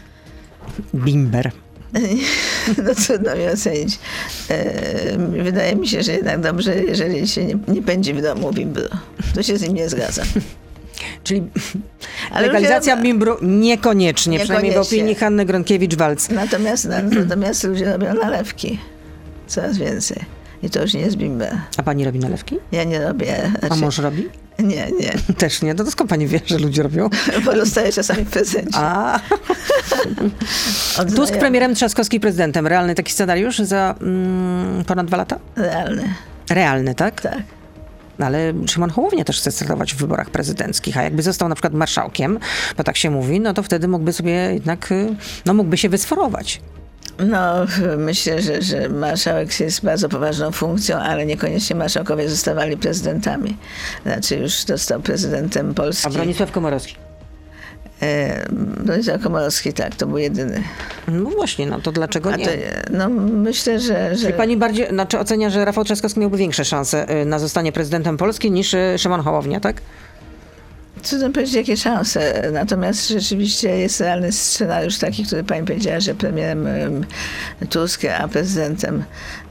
Bimber. 0.95 1.51
No 2.85 2.95
trudno 2.95 3.35
mi 3.35 3.47
ocenić. 3.47 3.99
E, 4.49 5.17
wydaje 5.43 5.75
mi 5.75 5.87
się, 5.87 6.03
że 6.03 6.11
jednak 6.11 6.41
dobrze, 6.41 6.83
jeżeli 6.83 7.27
się 7.27 7.45
nie, 7.45 7.57
nie 7.67 7.81
pędzi 7.81 8.13
w 8.13 8.21
domu 8.21 8.53
bimbru. 8.53 8.87
To 9.35 9.43
się 9.43 9.57
z 9.57 9.61
nim 9.61 9.73
nie 9.73 9.89
zgadzam. 9.89 10.25
Czyli 11.23 11.43
Ale 12.31 12.47
legalizacja 12.47 12.95
ludzie, 12.95 13.07
bimbru 13.07 13.37
niekoniecznie, 13.41 14.31
niekoniecznie, 14.31 14.39
przynajmniej 14.39 14.73
w 14.73 14.77
opinii 14.77 15.15
Hanny 15.15 15.45
Gronkiewicz-Walc. 15.45 16.31
Natomiast, 16.31 16.87
natomiast 17.25 17.63
ludzie 17.63 17.85
robią 17.85 18.13
nalewki. 18.13 18.79
Coraz 19.47 19.77
więcej. 19.77 20.17
I 20.63 20.69
to 20.69 20.81
już 20.81 20.93
nie 20.93 21.01
jest 21.01 21.15
bimber. 21.15 21.57
A 21.77 21.83
pani 21.83 22.05
robi 22.05 22.19
nalewki? 22.19 22.59
Ja 22.71 22.83
nie 22.83 22.99
robię. 22.99 23.51
Znaczy, 23.59 23.73
A 23.73 23.75
mąż 23.75 23.97
robi? 23.97 24.29
Nie, 24.59 24.87
nie. 24.99 25.13
Też 25.37 25.61
nie? 25.61 25.73
No 25.73 25.83
to 25.83 25.91
skąd 25.91 26.09
pani 26.09 26.27
wie, 26.27 26.39
że 26.45 26.57
ludzie 26.57 26.83
robią? 26.83 27.09
Bo 27.45 27.53
dostaję 27.53 27.91
czasami 27.91 28.25
w 28.25 28.29
prezencie. 28.29 28.77
A. 28.77 29.19
Tusk 31.15 31.37
premierem, 31.37 31.75
Trzaskowski 31.75 32.19
prezydentem. 32.19 32.67
Realny 32.67 32.95
taki 32.95 33.13
scenariusz 33.13 33.57
za 33.57 33.95
mm, 34.01 34.83
ponad 34.85 35.07
dwa 35.07 35.17
lata? 35.17 35.39
Realny. 35.55 36.13
Realny, 36.49 36.95
tak? 36.95 37.21
Tak. 37.21 37.41
Ale 38.19 38.53
Szymon 38.67 38.89
Hołownia 38.89 39.23
też 39.23 39.37
chce 39.37 39.51
startować 39.51 39.93
w 39.93 39.97
wyborach 39.97 40.29
prezydenckich, 40.29 40.97
a 40.97 41.03
jakby 41.03 41.21
został 41.21 41.49
na 41.49 41.55
przykład 41.55 41.73
marszałkiem, 41.73 42.39
bo 42.77 42.83
tak 42.83 42.97
się 42.97 43.09
mówi, 43.09 43.39
no 43.39 43.53
to 43.53 43.63
wtedy 43.63 43.87
mógłby 43.87 44.13
sobie 44.13 44.31
jednak, 44.31 44.91
y, 44.91 45.15
no 45.45 45.53
mógłby 45.53 45.77
się 45.77 45.89
wysforować. 45.89 46.61
No, 47.19 47.65
myślę, 47.97 48.41
że, 48.41 48.61
że 48.61 48.89
marszałek 48.89 49.59
jest 49.59 49.85
bardzo 49.85 50.09
poważną 50.09 50.51
funkcją, 50.51 50.97
ale 50.97 51.25
niekoniecznie 51.25 51.75
marszałkowie 51.75 52.29
zostawali 52.29 52.77
prezydentami. 52.77 53.57
Znaczy 54.03 54.35
już 54.35 54.63
został 54.63 55.01
prezydentem 55.01 55.73
Polski. 55.73 56.07
A 56.07 56.09
Bronisław 56.09 56.51
Komorowski? 56.51 56.95
E, 58.01 58.45
Bronisław 58.83 59.21
Komorowski, 59.21 59.73
tak, 59.73 59.95
to 59.95 60.07
był 60.07 60.17
jedyny. 60.17 60.63
No 61.07 61.29
właśnie, 61.29 61.65
no 61.65 61.81
to 61.81 61.91
dlaczego 61.91 62.35
nie? 62.35 62.45
To, 62.45 62.51
no 62.91 63.09
myślę, 63.09 63.79
że, 63.79 64.15
że... 64.15 64.21
Czyli 64.21 64.33
pani 64.33 64.57
bardziej, 64.57 64.89
znaczy 64.89 65.19
ocenia, 65.19 65.49
że 65.49 65.65
Rafał 65.65 65.83
Trzaskowski 65.83 66.19
miałby 66.19 66.37
większe 66.37 66.65
szanse 66.65 67.21
y, 67.21 67.25
na 67.25 67.39
zostanie 67.39 67.71
prezydentem 67.71 68.17
Polski 68.17 68.51
niż 68.51 68.73
y, 68.73 68.95
Szymon 68.97 69.21
Hołownia, 69.21 69.59
tak? 69.59 69.81
Trudno 71.03 71.29
powiedzieć, 71.29 71.55
jakie 71.55 71.77
szanse. 71.77 72.51
Natomiast 72.51 73.07
rzeczywiście 73.07 73.77
jest 73.77 74.01
realny 74.01 74.31
scenariusz 74.31 74.97
taki, 74.97 75.25
który 75.25 75.43
pani 75.43 75.67
powiedziała, 75.67 75.99
że 75.99 76.15
premierem 76.15 76.67
Tusk, 77.69 78.01
a 78.19 78.27
prezydentem 78.27 79.03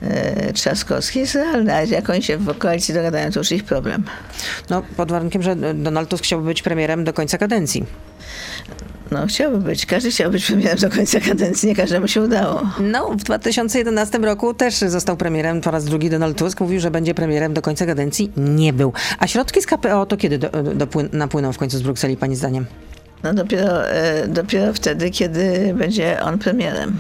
e, 0.03 0.53
Trzaskowski 0.53 1.19
jest 1.19 1.35
realny. 1.35 1.75
A 1.75 1.83
jak 1.83 2.11
oni 2.11 2.23
się 2.23 2.37
w 2.37 2.59
koalicji 2.59 2.95
dogadają, 2.95 3.31
to 3.31 3.41
już 3.41 3.53
ich 3.53 3.65
problem. 3.65 4.05
No, 4.71 4.83
pod 4.97 5.11
warunkiem, 5.11 5.43
że 5.43 5.57
Donald 5.75 6.09
Tusk 6.09 6.25
chciałby 6.25 6.47
być 6.47 6.63
premierem 6.63 7.05
do 7.05 7.13
końca 7.13 7.39
kadencji. 7.39 7.87
No, 9.13 9.27
chciałby 9.27 9.59
być. 9.59 9.87
Każdy 9.87 10.11
chciał 10.11 10.31
być 10.31 10.47
premierem 10.47 10.79
do 10.79 10.91
końca 10.91 11.21
kadencji. 11.21 11.69
Nie 11.69 11.77
każdemu 11.77 12.09
się 12.09 12.23
udało. 12.23 12.63
No, 12.81 13.11
w 13.11 13.23
2011 13.23 14.19
roku 14.19 14.55
też 14.55 14.75
został 14.75 15.17
premierem 15.17 15.61
po 15.61 15.71
raz 15.71 15.85
drugi 15.85 16.11
Donald 16.11 16.39
Tusk. 16.39 16.61
Mówił, 16.61 16.81
że 16.81 16.91
będzie 16.91 17.15
premierem 17.15 17.55
do 17.55 17.63
końca 17.63 17.87
kadencji. 17.87 18.33
Nie 18.37 18.73
był. 18.73 18.93
A 19.19 19.27
środki 19.27 19.63
z 19.63 19.67
KPO 19.67 20.07
to 20.07 20.17
kiedy 20.17 20.39
do, 20.39 20.49
do, 20.63 20.87
napłyną 21.13 21.53
w 21.53 21.59
końcu 21.59 21.79
z 21.79 21.83
Brukseli, 21.83 22.17
pani 22.17 22.37
zdaniem? 22.37 22.67
No 23.23 23.35
dopiero, 23.35 23.89
e, 23.89 24.29
dopiero 24.29 24.73
wtedy, 24.73 25.11
kiedy 25.11 25.75
będzie 25.79 26.23
on 26.23 26.39
premierem. 26.39 26.97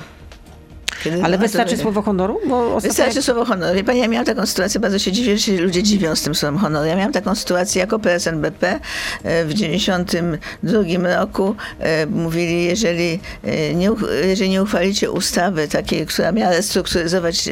Kiedy 1.04 1.22
Ale 1.22 1.38
wystarczy 1.38 1.76
słowo 1.76 2.02
honoru? 2.02 2.40
Bo 2.48 2.80
wystarczy 2.80 3.22
słowo 3.22 3.44
honoru. 3.44 3.74
Wie 3.74 3.84
pani, 3.84 3.98
ja 4.00 4.08
miałam 4.08 4.26
taką 4.26 4.46
sytuację, 4.46 4.80
bardzo 4.80 4.98
się 4.98 5.12
dziwię, 5.12 5.38
że 5.38 5.42
się 5.42 5.56
ludzie 5.60 5.82
dziwią 5.82 6.16
z 6.16 6.22
tym 6.22 6.34
słowem 6.34 6.58
honoru. 6.58 6.86
Ja 6.86 6.96
miałam 6.96 7.12
taką 7.12 7.34
sytuację 7.34 7.80
jako 7.80 7.98
PSNBP 7.98 8.80
e, 9.24 9.44
w 9.44 9.54
92 9.54 11.16
roku. 11.20 11.54
E, 11.78 12.06
mówili, 12.06 12.64
jeżeli 12.64 13.20
e, 13.44 13.74
nie, 13.74 13.90
jeżeli 14.24 14.50
nie 14.50 14.62
uchwalicie 14.62 15.10
ustawy 15.10 15.68
takiej, 15.68 16.06
która 16.06 16.32
miała 16.32 16.50
restrukturyzować 16.52 17.48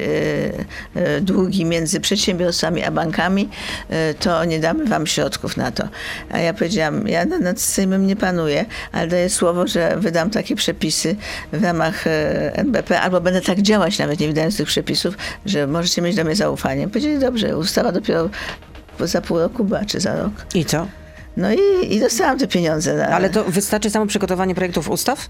długi 1.20 1.64
między 1.64 2.00
przedsiębiorstwami 2.00 2.82
a 2.82 2.90
bankami, 2.90 3.48
to 4.20 4.44
nie 4.44 4.58
damy 4.58 4.84
wam 4.84 5.06
środków 5.06 5.56
na 5.56 5.70
to. 5.70 5.88
A 6.30 6.38
ja 6.38 6.54
powiedziałam, 6.54 7.08
ja 7.08 7.24
nad 7.24 7.60
Sejmem 7.60 8.06
nie 8.06 8.16
panuję, 8.16 8.64
ale 8.92 9.06
daję 9.06 9.30
słowo, 9.30 9.66
że 9.66 9.96
wydam 9.96 10.30
takie 10.30 10.56
przepisy 10.56 11.16
w 11.52 11.64
ramach 11.64 12.04
NBP 12.52 13.00
albo 13.00 13.20
będę 13.20 13.39
tak 13.40 13.62
działać, 13.62 13.98
nawet 13.98 14.20
nie 14.20 14.29
wydając 14.29 14.57
tych 14.57 14.66
przepisów, 14.66 15.14
że 15.46 15.66
możecie 15.66 16.03
mieć 16.03 16.16
do 16.16 16.24
mnie 16.24 16.37
zaufanie. 16.37 16.88
Powiedzieli, 16.88 17.18
dobrze, 17.18 17.57
ustawa 17.57 17.92
dopiero 17.92 18.31
za 19.00 19.20
pół 19.20 19.38
roku 19.38 19.64
była, 19.64 19.85
czy 19.85 20.00
za 20.00 20.16
rok. 20.22 20.33
I 20.55 20.64
co? 20.64 20.87
No 21.36 21.52
i, 21.52 21.94
i 21.94 22.00
dostałam 22.00 22.38
te 22.38 22.46
pieniądze. 22.46 23.08
Ale 23.08 23.30
to 23.30 23.44
wystarczy 23.44 23.90
samo 23.90 24.06
przygotowanie 24.06 24.54
projektów 24.54 24.90
ustaw? 24.90 25.28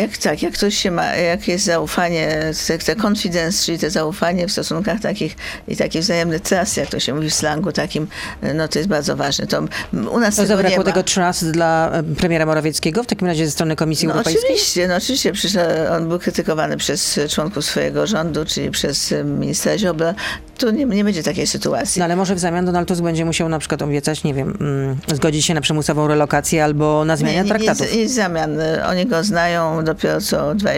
Jak 0.00 0.18
tak, 0.18 0.42
jak 0.42 0.54
ktoś 0.54 0.74
się 0.74 0.90
ma, 0.90 1.06
jak 1.06 1.48
jest 1.48 1.64
zaufanie, 1.64 2.52
te 2.86 2.96
confidence, 2.96 3.64
czyli 3.64 3.78
te 3.78 3.90
zaufanie 3.90 4.46
w 4.46 4.52
stosunkach 4.52 5.00
takich 5.00 5.36
i 5.68 5.76
taki 5.76 6.00
wzajemny 6.00 6.40
trust, 6.40 6.76
jak 6.76 6.88
to 6.88 7.00
się 7.00 7.14
mówi 7.14 7.30
w 7.30 7.34
slangu 7.34 7.72
takim, 7.72 8.06
no 8.54 8.68
to 8.68 8.78
jest 8.78 8.88
bardzo 8.88 9.16
ważne. 9.16 9.46
To 9.46 9.62
u 10.10 10.20
nas 10.20 10.36
to 10.36 10.46
zabrakło 10.46 10.84
tego 10.84 11.02
trust 11.02 11.50
dla 11.50 11.92
premiera 12.18 12.46
Morawieckiego 12.46 13.02
w 13.02 13.06
takim 13.06 13.26
razie 13.26 13.46
ze 13.46 13.52
strony 13.52 13.76
Komisji 13.76 14.08
no 14.08 14.14
Europejskiej? 14.14 14.44
Oczywiście, 14.44 14.88
no 14.88 14.96
oczywiście, 14.96 15.32
przecież 15.32 15.62
on 15.96 16.08
był 16.08 16.18
krytykowany 16.18 16.76
przez 16.76 17.20
członków 17.30 17.64
swojego 17.64 18.06
rządu, 18.06 18.44
czyli 18.44 18.70
przez 18.70 19.14
ministra 19.24 19.78
Ziobra. 19.78 20.14
Tu 20.58 20.70
nie, 20.70 20.84
nie 20.84 21.04
będzie 21.04 21.22
takiej 21.22 21.46
sytuacji. 21.46 21.98
No 21.98 22.04
ale 22.04 22.16
może 22.16 22.34
w 22.34 22.38
zamian 22.38 22.66
Donald 22.66 22.88
Tusk 22.88 23.02
będzie 23.02 23.24
musiał 23.24 23.48
na 23.48 23.58
przykład 23.58 23.82
obiecać, 23.82 24.24
nie 24.24 24.34
wiem, 24.34 24.56
mm, 24.60 24.96
zgodzić 25.30 25.46
się 25.46 25.54
na 25.54 25.60
przymusową 25.60 26.08
relokację 26.08 26.64
albo 26.64 27.04
na 27.04 27.16
zmianę 27.16 27.48
traktatów. 27.48 27.92
Nie, 27.92 27.98
nie 27.98 28.08
zamian. 28.08 28.58
Oni 28.86 29.06
go 29.06 29.24
znają 29.24 29.84
dopiero 29.84 30.20
co 30.20 30.54
dwa, 30.54 30.70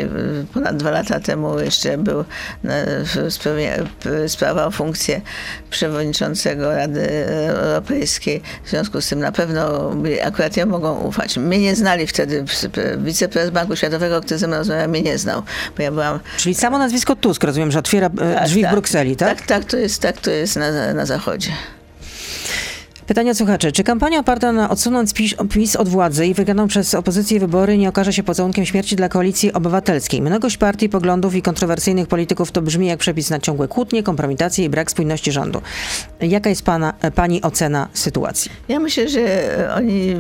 ponad 0.54 0.76
dwa 0.76 0.90
lata 0.90 1.20
temu 1.20 1.60
jeszcze 1.60 1.98
był 1.98 2.24
sprawa 4.28 4.66
o 4.66 4.70
funkcję 4.70 5.20
przewodniczącego 5.70 6.76
Rady 6.76 7.26
Europejskiej. 7.46 8.42
W 8.64 8.70
związku 8.70 9.00
z 9.00 9.08
tym 9.08 9.20
na 9.20 9.32
pewno 9.32 9.90
akurat 10.24 10.56
ja 10.56 10.66
mogą 10.66 11.00
ufać. 11.00 11.36
Mnie 11.36 11.58
nie 11.58 11.76
znali 11.76 12.06
wtedy 12.06 12.44
wiceprezes 12.98 13.50
Banku 13.50 13.76
Światowego, 13.76 14.20
który 14.20 14.38
ze 14.38 14.46
mną 14.46 14.56
rozmawiał, 14.56 14.88
mnie 14.88 15.02
nie 15.02 15.18
znał, 15.18 15.42
bo 15.76 15.82
ja 15.82 15.90
byłam... 15.90 16.20
Czyli 16.36 16.54
samo 16.54 16.78
nazwisko 16.78 17.16
Tusk, 17.16 17.44
rozumiem, 17.44 17.70
że 17.70 17.78
otwiera 17.78 18.06
e, 18.06 18.34
tak, 18.34 18.44
drzwi 18.44 18.62
tak, 18.62 18.70
w 18.70 18.74
Brukseli, 18.74 19.16
tak? 19.16 19.38
Tak, 19.38 19.46
tak 19.46 19.64
to 19.64 19.76
jest, 19.76 20.02
tak 20.02 20.20
to 20.20 20.30
jest 20.30 20.56
na, 20.56 20.94
na 20.94 21.06
Zachodzie. 21.06 21.50
Pytanie 23.06 23.34
słuchaczy. 23.34 23.72
Czy 23.72 23.84
kampania 23.84 24.18
oparta 24.18 24.52
na 24.52 24.70
odsunąć 24.70 25.12
PiS, 25.12 25.34
PiS 25.50 25.76
od 25.76 25.88
władzy 25.88 26.26
i 26.26 26.34
wygraną 26.34 26.68
przez 26.68 26.94
opozycję 26.94 27.40
wybory 27.40 27.78
nie 27.78 27.88
okaże 27.88 28.12
się 28.12 28.22
pocałunkiem 28.22 28.66
śmierci 28.66 28.96
dla 28.96 29.08
koalicji 29.08 29.52
obywatelskiej? 29.52 30.22
Mnogość 30.22 30.56
partii, 30.56 30.88
poglądów 30.88 31.34
i 31.34 31.42
kontrowersyjnych 31.42 32.08
polityków 32.08 32.52
to 32.52 32.62
brzmi 32.62 32.86
jak 32.86 32.98
przepis 32.98 33.30
na 33.30 33.38
ciągłe 33.38 33.68
kłótnie, 33.68 34.02
kompromitacje 34.02 34.64
i 34.64 34.68
brak 34.68 34.90
spójności 34.90 35.32
rządu. 35.32 35.62
Jaka 36.20 36.50
jest 36.50 36.62
pana, 36.62 36.94
pani 37.14 37.42
ocena 37.42 37.88
sytuacji? 37.92 38.50
Ja 38.68 38.80
myślę, 38.80 39.08
że 39.08 39.22
oni, 39.76 40.16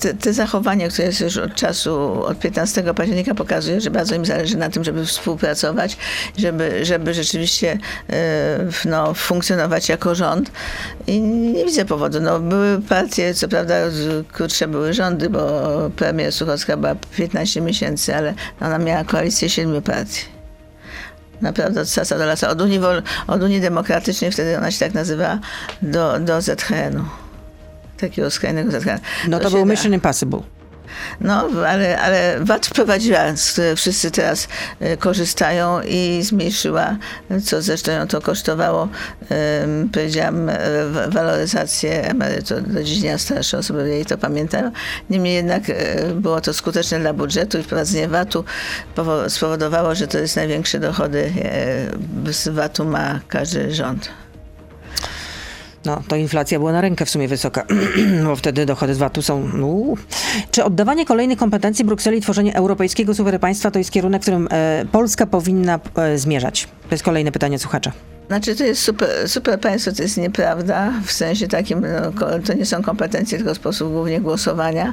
te, 0.00 0.14
te 0.14 0.32
zachowania, 0.32 0.88
które 0.88 1.06
jest 1.08 1.20
już 1.20 1.36
od 1.36 1.54
czasu, 1.54 2.24
od 2.24 2.38
15 2.38 2.94
października 2.94 3.34
pokazują, 3.34 3.80
że 3.80 3.90
bardzo 3.90 4.14
im 4.14 4.26
zależy 4.26 4.56
na 4.56 4.70
tym, 4.70 4.84
żeby 4.84 5.06
współpracować, 5.06 5.96
żeby, 6.38 6.84
żeby 6.84 7.14
rzeczywiście 7.14 7.78
e, 8.10 8.58
no, 8.84 9.14
funkcjonować 9.14 9.88
jako 9.88 10.14
rząd. 10.14 10.50
I 11.06 11.20
nie 11.56 11.64
widzę 11.64 11.84
powodu. 11.84 12.20
No, 12.20 12.40
były 12.40 12.82
partie, 12.82 13.34
co 13.34 13.48
prawda 13.48 13.74
krótsze 14.32 14.68
były 14.68 14.94
rządy, 14.94 15.30
bo 15.30 15.40
premier 15.96 16.32
Suchocka 16.32 16.76
była 16.76 16.94
15 17.16 17.60
miesięcy, 17.60 18.16
ale 18.16 18.34
ona 18.60 18.78
miała 18.78 19.04
koalicję 19.04 19.48
siedmiu 19.48 19.82
partii. 19.82 20.36
Naprawdę 21.40 21.80
od 21.80 21.88
sasa 21.88 22.18
do 22.18 22.26
lasa. 22.26 22.48
Od 22.48 22.60
Unii, 22.60 22.80
od 23.26 23.42
Unii 23.42 23.60
Demokratycznej, 23.60 24.32
wtedy 24.32 24.58
ona 24.58 24.70
się 24.70 24.78
tak 24.78 24.94
nazywa, 24.94 25.38
do, 25.82 26.20
do 26.20 26.40
ZHN-u. 26.40 27.04
Takiego 28.00 28.30
skrajnego 28.30 28.70
ZHN. 28.70 28.98
No 29.28 29.38
to, 29.38 29.44
to 29.44 29.50
był 29.50 29.66
Mission 29.66 29.94
Impossible. 29.94 30.55
No, 31.20 31.48
ale, 31.66 31.98
ale 31.98 32.36
VAT 32.40 32.66
wprowadziła, 32.66 33.18
wszyscy 33.76 34.10
teraz 34.10 34.48
e, 34.80 34.96
korzystają 34.96 35.80
i 35.82 36.20
zmniejszyła, 36.22 36.96
co 37.44 37.62
zresztą 37.62 37.92
ją 37.92 38.06
to 38.06 38.20
kosztowało, 38.20 38.88
powiedziałam, 39.92 40.48
e, 40.48 40.56
waloryzację 41.08 42.04
emerytur 42.10 42.62
do 42.62 42.84
dziś 42.84 42.98
dnia 42.98 43.18
starsze 43.18 43.58
osoby 43.58 43.88
jej 43.88 44.06
to 44.06 44.18
pamiętają. 44.18 44.70
Niemniej 45.10 45.34
jednak 45.34 45.70
e, 45.70 45.74
było 46.14 46.40
to 46.40 46.54
skuteczne 46.54 47.00
dla 47.00 47.12
budżetu 47.12 47.58
i 47.58 47.62
wprowadzenie 47.62 48.08
VAT-u 48.08 48.44
spowodowało, 49.28 49.94
że 49.94 50.08
to 50.08 50.18
jest 50.18 50.36
największe 50.36 50.80
dochody 50.80 51.32
z 52.30 52.48
VAT-u 52.48 52.84
ma 52.84 53.20
każdy 53.28 53.74
rząd. 53.74 54.25
No, 55.86 56.02
to 56.08 56.16
inflacja 56.16 56.58
była 56.58 56.72
na 56.72 56.80
rękę 56.80 57.04
w 57.04 57.10
sumie 57.10 57.28
wysoka, 57.28 57.64
bo 58.24 58.36
wtedy 58.36 58.66
dochody 58.66 58.94
z 58.94 58.98
VAT-u 58.98 59.22
są... 59.22 59.60
Uu. 59.62 59.98
Czy 60.50 60.64
oddawanie 60.64 61.06
kolejnych 61.06 61.38
kompetencji 61.38 61.84
Brukseli 61.84 62.18
i 62.18 62.20
tworzenie 62.20 62.54
europejskiego 62.54 63.12
państwa 63.40 63.70
to 63.70 63.78
jest 63.78 63.90
kierunek, 63.90 64.22
w 64.22 64.24
którym 64.24 64.48
e, 64.50 64.84
Polska 64.92 65.26
powinna 65.26 65.80
e, 65.96 66.18
zmierzać? 66.18 66.68
To 66.88 66.94
jest 66.94 67.04
kolejne 67.04 67.32
pytanie 67.32 67.58
słuchacza. 67.58 67.92
Znaczy 68.28 68.56
to 68.56 68.64
jest 68.64 68.82
super, 68.82 69.28
super 69.28 69.60
państwo, 69.60 69.92
to 69.92 70.02
jest 70.02 70.16
nieprawda, 70.16 70.92
w 71.04 71.12
sensie 71.12 71.48
takim, 71.48 71.80
no, 71.80 72.12
to 72.46 72.54
nie 72.54 72.66
są 72.66 72.82
kompetencje, 72.82 73.38
tylko 73.38 73.54
sposób 73.54 73.92
głównie 73.92 74.20
głosowania 74.20 74.92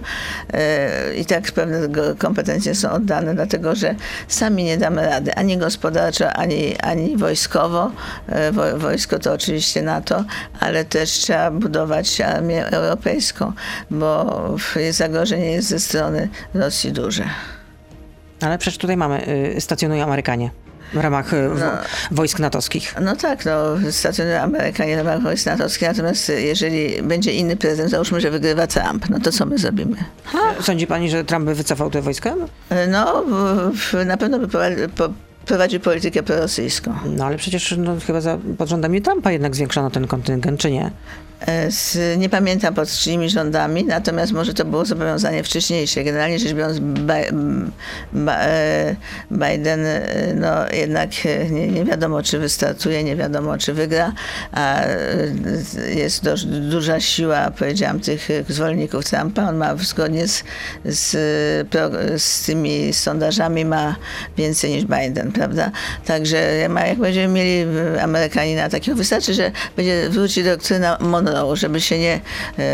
yy, 0.53 1.15
i 1.15 1.25
tak 1.25 1.51
pewne 1.51 1.79
kompetencje 2.17 2.75
są 2.75 2.91
oddane, 2.91 3.35
dlatego 3.35 3.75
że 3.75 3.95
sami 4.27 4.63
nie 4.63 4.77
damy 4.77 5.05
rady, 5.05 5.35
ani 5.35 5.57
gospodarczo, 5.57 6.33
ani, 6.33 6.77
ani 6.77 7.17
wojskowo. 7.17 7.91
Yy, 8.29 8.79
wojsko 8.79 9.19
to 9.19 9.33
oczywiście 9.33 9.81
NATO, 9.81 10.23
ale 10.59 10.85
też 10.85 11.09
trzeba 11.09 11.51
budować 11.51 12.21
armię 12.21 12.67
europejską, 12.67 13.53
bo 13.91 14.55
zagrożenie 14.91 15.51
jest 15.51 15.67
ze 15.67 15.79
strony 15.79 16.29
Rosji 16.53 16.91
duże. 16.91 17.23
Ale 18.41 18.57
przecież 18.57 18.77
tutaj 18.77 18.97
mamy, 18.97 19.27
y, 19.57 19.61
stacjonują 19.61 20.03
Amerykanie 20.03 20.62
w 20.93 20.97
ramach 20.97 21.33
e, 21.33 21.49
no, 21.59 21.71
wojsk 22.11 22.39
natowskich. 22.39 22.95
No 23.01 23.15
tak, 23.15 23.45
no, 23.45 23.91
stacjonują 23.91 24.41
Amerykanie 24.41 24.95
w 24.95 24.97
ramach 24.97 25.23
wojsk 25.23 25.45
natowskich, 25.45 25.87
natomiast 25.87 26.31
jeżeli 26.37 27.01
będzie 27.03 27.31
inny 27.31 27.55
prezydent, 27.55 27.91
załóżmy, 27.91 28.21
że 28.21 28.31
wygrywa 28.31 28.67
Trump, 28.67 29.09
no 29.09 29.19
to 29.19 29.31
co 29.31 29.45
my 29.45 29.57
zrobimy? 29.57 29.97
Ha? 30.25 30.39
Sądzi 30.61 30.87
pani, 30.87 31.09
że 31.09 31.23
Trump 31.23 31.45
by 31.45 31.55
wycofał 31.55 31.89
te 31.89 32.01
wojska? 32.01 32.35
No, 32.87 33.25
na 34.05 34.17
pewno 34.17 34.39
by 34.39 34.47
prowadził 35.45 35.79
politykę 35.79 36.23
prorosyjską. 36.23 36.93
No 37.05 37.25
ale 37.25 37.37
przecież 37.37 37.75
no, 37.77 37.95
chyba 38.07 38.21
za, 38.21 38.37
pod 38.57 38.69
rządami 38.69 39.01
Trumpa 39.01 39.31
jednak 39.31 39.55
zwiększono 39.55 39.89
ten 39.89 40.07
kontyngent, 40.07 40.59
czy 40.59 40.71
nie? 40.71 40.91
E, 41.47 41.71
z, 41.71 41.97
nie 42.17 42.29
pamiętam 42.29 42.73
pod 42.73 42.89
czyimi 42.89 43.29
rządami, 43.29 43.83
natomiast 43.83 44.31
może 44.31 44.53
to 44.53 44.65
było 44.65 44.85
zobowiązanie 44.85 45.43
wcześniejsze. 45.43 46.03
Generalnie 46.03 46.39
rzecz 46.39 46.53
biorąc, 46.53 46.77
e, 48.27 48.95
Biden 49.31 49.85
e, 49.85 50.33
no, 50.35 50.71
jednak 50.71 51.09
nie, 51.51 51.67
nie, 51.67 51.85
wiadomo, 51.85 52.23
czy 52.23 52.39
wystartuje, 52.39 53.03
nie 53.03 53.15
wiadomo, 53.15 53.57
czy 53.57 53.73
wygra, 53.73 54.13
a 54.51 54.81
jest 55.95 56.23
dość 56.23 56.45
duża 56.45 56.99
siła, 56.99 57.51
powiedziałam, 57.51 57.99
tych 57.99 58.27
zwolenników 58.49 59.05
Trumpa. 59.05 59.49
On 59.49 59.57
ma 59.57 59.75
zgodnie 59.75 60.27
z, 60.27 60.43
z, 60.85 61.11
z 62.21 62.45
tymi 62.45 62.93
sondażami 62.93 63.65
ma 63.65 63.95
więcej 64.37 64.71
niż 64.71 64.83
Biden, 64.83 65.31
prawda? 65.33 65.71
Także 66.05 66.37
jak 66.87 66.97
będziemy 66.97 67.33
mieli 67.33 67.65
Amerykanina 68.01 68.69
takiego, 68.69 68.97
wystarczy, 68.97 69.33
że 69.33 69.51
będzie 69.75 70.09
wróci 70.09 70.43
doktryna 70.43 70.97
Monroe, 71.01 71.55
żeby 71.55 71.81
się 71.81 71.99
nie 71.99 72.19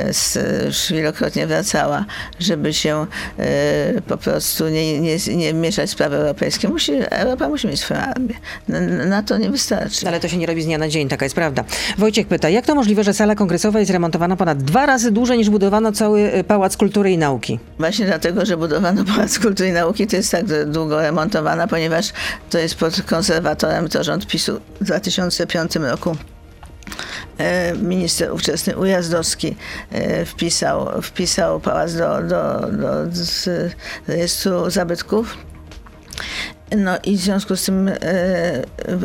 już 0.08 0.92
e, 0.92 0.96
wielokrotnie 0.96 1.48
wracała, 1.48 2.06
żeby 2.40 2.74
się 2.74 3.06
e, 3.40 4.02
po 4.08 4.18
prostu 4.18 4.70
nie, 4.70 5.00
nie, 5.00 5.18
nie 5.36 5.54
mieszać 5.54 5.90
w 5.90 5.94
sprawy 5.94 6.16
europejskie. 6.16 6.68
Musi, 6.68 6.92
Europa 7.10 7.50
musi 7.50 7.68
mieć 7.68 7.80
swoją 7.80 8.00
armię. 8.00 8.36
Na, 8.68 8.80
na, 9.06 9.24
to 9.24 9.38
nie 9.38 9.50
wystarczy. 9.50 10.08
Ale 10.08 10.20
to 10.20 10.28
się 10.28 10.38
nie 10.38 10.46
robi 10.46 10.62
z 10.62 10.66
dnia 10.66 10.78
na 10.78 10.90
dzień, 10.90 11.10
taka 11.10 11.26
jest 11.26 11.36
prawda. 11.36 11.64
Wojciech 11.98 12.28
pyta, 12.28 12.50
jak 12.50 12.66
to 12.66 12.76
możliwe, 12.76 13.04
że 13.04 13.14
sala 13.14 13.36
kongresowa 13.36 13.80
jest 13.80 13.92
remontowana 13.92 14.36
ponad 14.36 14.64
dwa 14.64 14.86
razy 14.86 15.12
dłużej 15.12 15.38
niż 15.38 15.50
budowano 15.50 15.92
cały 15.92 16.22
e, 16.22 16.44
Pałac 16.44 16.78
Kultury 16.78 17.12
i 17.12 17.18
Nauki? 17.18 17.60
Właśnie 17.80 18.06
dlatego, 18.06 18.46
że 18.46 18.58
budowano 18.58 19.06
Pałac 19.06 19.40
Kultury 19.40 19.70
i 19.70 19.72
Nauki, 19.72 20.08
to 20.08 20.16
jest 20.16 20.32
tak 20.32 20.46
długo 20.66 21.02
remontowana, 21.02 21.68
ponieważ 21.68 22.14
to 22.50 22.58
jest 22.58 22.76
pod 22.76 23.02
konserwatorem, 23.02 23.90
to 23.90 24.04
rząd 24.04 24.28
PiSu 24.28 24.60
w 24.82 24.84
2005 24.84 25.76
roku 25.76 26.18
E, 27.40 27.74
minister 27.74 28.34
ówczesny 28.34 28.78
Ujazdowski 28.78 29.56
e, 29.92 30.26
wpisał, 30.26 31.02
wpisał 31.02 31.60
pałac 31.60 31.94
do, 31.94 32.22
do, 32.22 32.60
do 32.72 32.90
rejestru 34.08 34.70
zabytków. 34.70 35.38
No 36.78 36.98
i 37.04 37.18
w 37.18 37.20
związku 37.20 37.56
z 37.56 37.66
tym 37.66 37.88
e, 37.88 37.94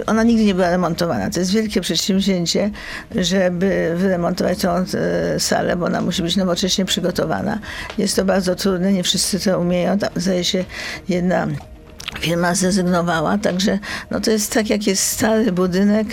ona 0.07 0.23
nigdy 0.23 0.45
nie 0.45 0.55
była 0.55 0.71
remontowana. 0.71 1.31
To 1.31 1.41
jest 1.41 1.53
wielkie 1.53 1.81
przedsięwzięcie, 1.81 2.71
żeby 3.15 3.95
wyremontować 3.97 4.59
tą 4.59 4.85
salę, 5.39 5.77
bo 5.77 5.87
ona 5.87 6.01
musi 6.01 6.23
być 6.23 6.37
nowocześnie 6.37 6.85
przygotowana. 6.85 7.59
Jest 7.99 8.17
to 8.17 8.25
bardzo 8.25 8.55
trudne, 8.55 8.93
nie 8.93 9.03
wszyscy 9.03 9.41
to 9.41 9.61
umieją. 9.61 9.99
Tam 9.99 10.11
zdaje 10.17 10.45
się 10.45 10.65
jedna 11.09 11.47
firma 12.25 12.55
zrezygnowała, 12.55 13.39
także 13.39 13.79
no 14.11 14.21
to 14.21 14.31
jest 14.31 14.53
tak, 14.53 14.71
jak 14.71 14.87
jest 14.87 15.03
stary 15.07 15.53
budynek 15.53 16.07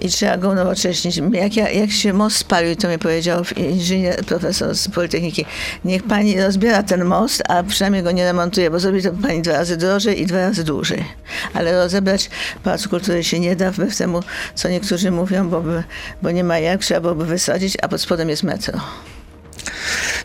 i 0.00 0.08
trzeba 0.08 0.36
go 0.36 0.48
unowocześnić. 0.48 1.20
Jak, 1.32 1.56
ja, 1.56 1.70
jak 1.70 1.90
się 1.90 2.12
most 2.12 2.36
spalił, 2.36 2.76
to 2.76 2.88
mi 2.88 2.98
powiedział 2.98 3.44
inżynier, 3.56 4.24
profesor 4.24 4.74
z 4.74 4.88
Politechniki, 4.88 5.44
niech 5.84 6.02
pani 6.02 6.40
rozbiera 6.40 6.82
ten 6.82 7.04
most, 7.04 7.42
a 7.48 7.62
przynajmniej 7.62 8.02
go 8.02 8.10
nie 8.10 8.24
remontuje, 8.24 8.70
bo 8.70 8.80
zrobi 8.80 9.02
to 9.02 9.10
pani 9.22 9.42
dwa 9.42 9.52
razy 9.52 9.76
drożej 9.76 10.22
i 10.22 10.26
dwa 10.26 10.38
razy 10.38 10.64
dłużej. 10.64 11.04
Ale 11.54 11.72
rozebrać 11.72 12.30
Pałac 12.64 12.88
Kultury 12.88 13.24
się 13.24 13.40
nie 13.40 13.56
da, 13.56 13.70
wbrew 13.70 13.96
temu, 13.96 14.22
co 14.54 14.68
niektórzy 14.68 15.10
mówią, 15.10 15.48
bo, 15.48 15.60
by, 15.60 15.82
bo 16.22 16.30
nie 16.30 16.44
ma 16.44 16.58
jak, 16.58 16.80
trzeba 16.80 17.00
byłoby 17.00 17.26
wysadzić, 17.26 17.76
a 17.82 17.88
pod 17.88 18.00
spodem 18.00 18.28
jest 18.28 18.42
metro. 18.42 18.80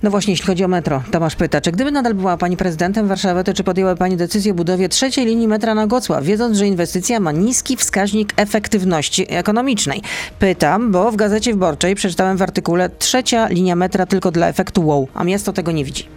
No 0.04 0.10
właśnie, 0.10 0.34
jeśli 0.34 0.46
chodzi 0.46 0.64
o 0.64 0.68
metro, 0.68 1.04
Tomasz 1.12 1.36
pyta, 1.36 1.62
czy 1.62 1.72
gdyby 1.72 1.92
nadal 1.92 2.14
była 2.14 2.38
pani 2.38 2.58
prezydentem 2.58 3.08
Warszawy, 3.08 3.44
to 3.44 3.54
czy 3.54 3.64
podjęła 3.64 3.96
pani 3.96 4.18
decyzję 4.18 4.52
o 4.52 4.56
budowie 4.56 4.90
trzeciej 4.90 5.26
linii 5.26 5.48
metra 5.48 5.76
na 5.76 5.88
Gocław, 5.88 6.24
wiedząc, 6.24 6.58
że 6.58 6.68
inwestycja 6.68 7.20
ma 7.20 7.32
niski 7.32 7.78
wskaźnik 7.78 8.34
efektywności 8.36 9.34
ekonomicznej? 9.34 10.02
Pytam, 10.40 10.92
bo 10.92 11.12
w 11.12 11.16
Gazecie 11.16 11.54
Wyborczej 11.54 11.96
przeczytałem 11.96 12.38
w 12.38 12.42
artykule 12.42 12.90
trzecia 12.90 13.48
linia 13.48 13.76
metra 13.76 14.06
tylko 14.06 14.32
dla 14.32 14.48
efektu 14.48 14.88
wow, 14.88 15.08
a 15.14 15.24
miasto 15.24 15.54
tego 15.54 15.72
nie 15.72 15.86
widzi. 15.86 16.08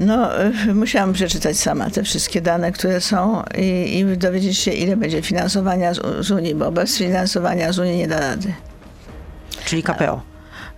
No, 0.00 0.44
y, 0.44 0.74
musiałam 0.74 1.12
przeczytać 1.12 1.58
sama 1.58 1.90
te 1.90 2.02
wszystkie 2.02 2.40
dane, 2.40 2.72
które 2.72 3.00
są 3.00 3.42
i, 3.58 3.98
i 3.98 4.16
dowiedzieć 4.16 4.58
się, 4.58 4.70
ile 4.70 4.96
będzie 4.96 5.22
finansowania 5.22 5.94
z, 5.94 6.26
z 6.26 6.30
Unii, 6.30 6.54
bo 6.54 6.72
bez 6.72 6.98
finansowania 6.98 7.72
z 7.72 7.78
Unii 7.78 7.96
nie 7.96 8.08
da 8.08 8.20
rady. 8.20 8.52
Czyli 9.64 9.82
KPO. 9.82 10.29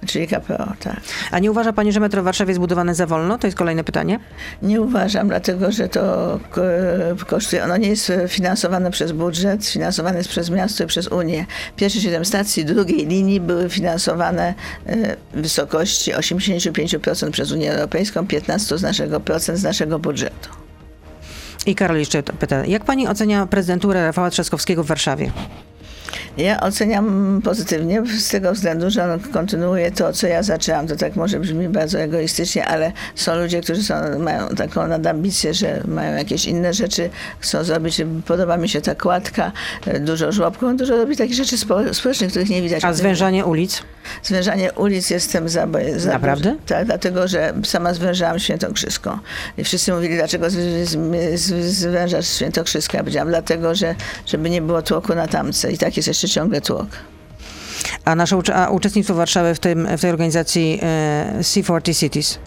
Czyli 0.07 0.29
KPO, 0.29 0.73
tak. 0.81 1.01
A 1.31 1.39
nie 1.39 1.51
uważa 1.51 1.73
pani, 1.73 1.93
że 1.93 2.01
metro 2.01 2.23
w 2.23 2.25
Warszawie 2.25 2.51
jest 2.51 2.61
budowane 2.61 2.95
za 2.95 3.07
wolno? 3.07 3.39
To 3.39 3.47
jest 3.47 3.57
kolejne 3.57 3.85
pytanie. 3.85 4.21
Nie 4.63 4.81
uważam, 4.81 5.29
dlatego 5.29 5.73
że 5.73 5.89
to 5.89 6.39
kosztuje. 7.27 7.65
Ono 7.65 7.77
nie 7.77 7.89
jest 7.89 8.13
finansowane 8.29 8.91
przez 8.91 9.13
budżet, 9.13 9.67
finansowane 9.67 10.19
jest 10.19 10.31
przez 10.31 10.51
miasto 10.51 10.85
i 10.85 10.87
przez 10.87 11.09
Unię. 11.09 11.47
Pierwsze 11.77 12.01
7 12.01 12.25
stacji 12.25 12.65
drugiej 12.65 13.07
linii 13.07 13.41
były 13.41 13.71
finansowane 13.71 14.55
e, 14.87 15.17
w 15.35 15.43
wysokości 15.43 16.15
85% 16.15 17.31
przez 17.31 17.53
Unię 17.53 17.73
Europejską, 17.73 18.23
15% 18.23 18.79
z 18.79 18.83
naszego, 18.83 19.21
procent 19.21 19.59
z 19.59 19.63
naszego 19.63 19.99
budżetu. 19.99 20.49
I 21.67 21.75
Karol 21.75 21.99
jeszcze 21.99 22.23
pyta, 22.23 22.67
jak 22.67 22.85
pani 22.85 23.09
ocenia 23.09 23.47
prezydenturę 23.47 24.05
Rafała 24.05 24.31
Trzaskowskiego 24.31 24.85
w 24.85 24.87
Warszawie? 24.87 25.31
Ja 26.37 26.61
oceniam 26.61 27.41
pozytywnie 27.45 28.03
z 28.19 28.29
tego 28.29 28.53
względu, 28.53 28.91
że 28.91 29.05
on 29.05 29.21
kontynuuje 29.21 29.91
to, 29.91 30.13
co 30.13 30.27
ja 30.27 30.43
zaczęłam. 30.43 30.87
To 30.87 30.97
tak 30.97 31.17
może 31.17 31.41
brzmi 31.41 31.69
bardzo 31.69 31.99
egoistycznie, 31.99 32.67
ale 32.67 32.93
są 33.15 33.37
ludzie, 33.37 33.61
którzy 33.61 33.83
są, 33.83 33.95
mają 34.19 34.49
taką 34.49 34.87
nadambicję, 34.87 35.55
że 35.55 35.83
mają 35.89 36.17
jakieś 36.17 36.45
inne 36.45 36.75
rzeczy, 36.75 37.11
chcą 37.41 37.65
zrobić. 37.65 38.03
Podoba 38.27 38.57
mi 38.57 38.69
się 38.69 38.81
ta 38.81 38.95
kładka, 38.95 39.53
dużo 40.01 40.33
żłobków, 40.33 40.77
dużo 40.77 40.97
robi 40.97 41.17
takich 41.17 41.37
rzeczy 41.37 41.59
społecznych, 41.93 42.31
których 42.31 42.51
nie 42.51 42.63
widać. 42.63 42.85
A 42.85 42.93
zwężanie 42.93 43.45
ulic? 43.45 43.83
Zwężanie 44.23 44.73
ulic 44.73 45.11
jestem 45.11 45.49
za... 45.49 45.69
za 45.97 46.13
Naprawdę? 46.13 46.57
Tak, 46.67 46.87
dlatego, 46.87 47.29
że 47.29 47.53
sama 47.65 47.95
zwężałam 47.95 48.39
Świętokrzyską. 48.39 49.19
I 49.59 49.65
wszyscy 49.65 49.93
mówili, 49.93 50.17
dlaczego 50.17 50.47
zwężasz 51.69 52.29
Świętokrzyską? 52.29 52.97
Ja 52.97 53.03
powiedziałam, 53.03 53.29
dlatego, 53.29 53.75
że 53.75 53.95
żeby 54.27 54.51
nie 54.51 54.63
było 54.63 54.83
tłoku 54.83 55.15
na 55.15 55.29
tamce. 55.29 55.73
I 55.73 55.79
tak 55.79 55.97
jest 55.97 56.09
jeszcze 56.09 56.22
ciągle 56.29 56.61
tłok. 56.61 56.87
A 58.05 58.15
nasze 58.15 58.39
a 58.55 58.69
uczestnictwo 58.69 59.15
Warszawy 59.15 59.55
w, 59.55 59.59
tym, 59.59 59.89
w 59.97 60.01
tej 60.01 60.11
organizacji 60.11 60.79
e, 60.83 61.39
C40 61.41 61.99
Cities? 61.99 62.39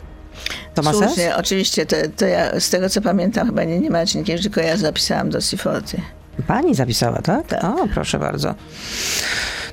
To 0.73 0.81
ma 0.81 0.91
Słusznie, 0.93 1.15
sens? 1.15 1.35
oczywiście. 1.37 1.85
To, 1.85 1.95
to 2.17 2.25
ja, 2.25 2.59
z 2.59 2.69
tego 2.69 2.89
co 2.89 3.01
pamiętam, 3.01 3.47
chyba 3.47 3.63
nie, 3.63 3.79
nie 3.79 3.89
ma 3.89 4.05
czynnikiem, 4.05 4.39
tylko 4.39 4.61
ja 4.61 4.77
zapisałam 4.77 5.29
do 5.29 5.39
C40. 5.39 5.97
Pani 6.47 6.75
zapisała, 6.75 7.21
tak? 7.21 7.47
Tak. 7.47 7.63
O, 7.63 7.87
proszę 7.93 8.19
bardzo. 8.19 8.55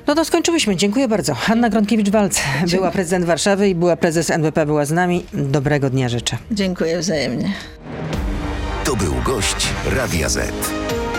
No 0.07 0.15
to 0.15 0.25
skończyłyśmy. 0.25 0.75
Dziękuję 0.75 1.07
bardzo. 1.07 1.33
Hanna 1.35 1.69
Gronkiewicz-Walc 1.69 2.41
była 2.71 2.91
prezydent 2.91 3.25
Warszawy 3.25 3.69
i 3.69 3.75
była 3.75 3.95
prezes 3.95 4.29
NBP, 4.29 4.65
była 4.65 4.85
z 4.85 4.91
nami. 4.91 5.25
Dobrego 5.33 5.89
dnia 5.89 6.09
życzę. 6.09 6.37
Dziękuję 6.51 6.99
wzajemnie. 6.99 7.51
To 8.83 8.95
był 8.95 9.13
gość 9.25 9.67
Radia 9.95 10.29
Z. 10.29 10.53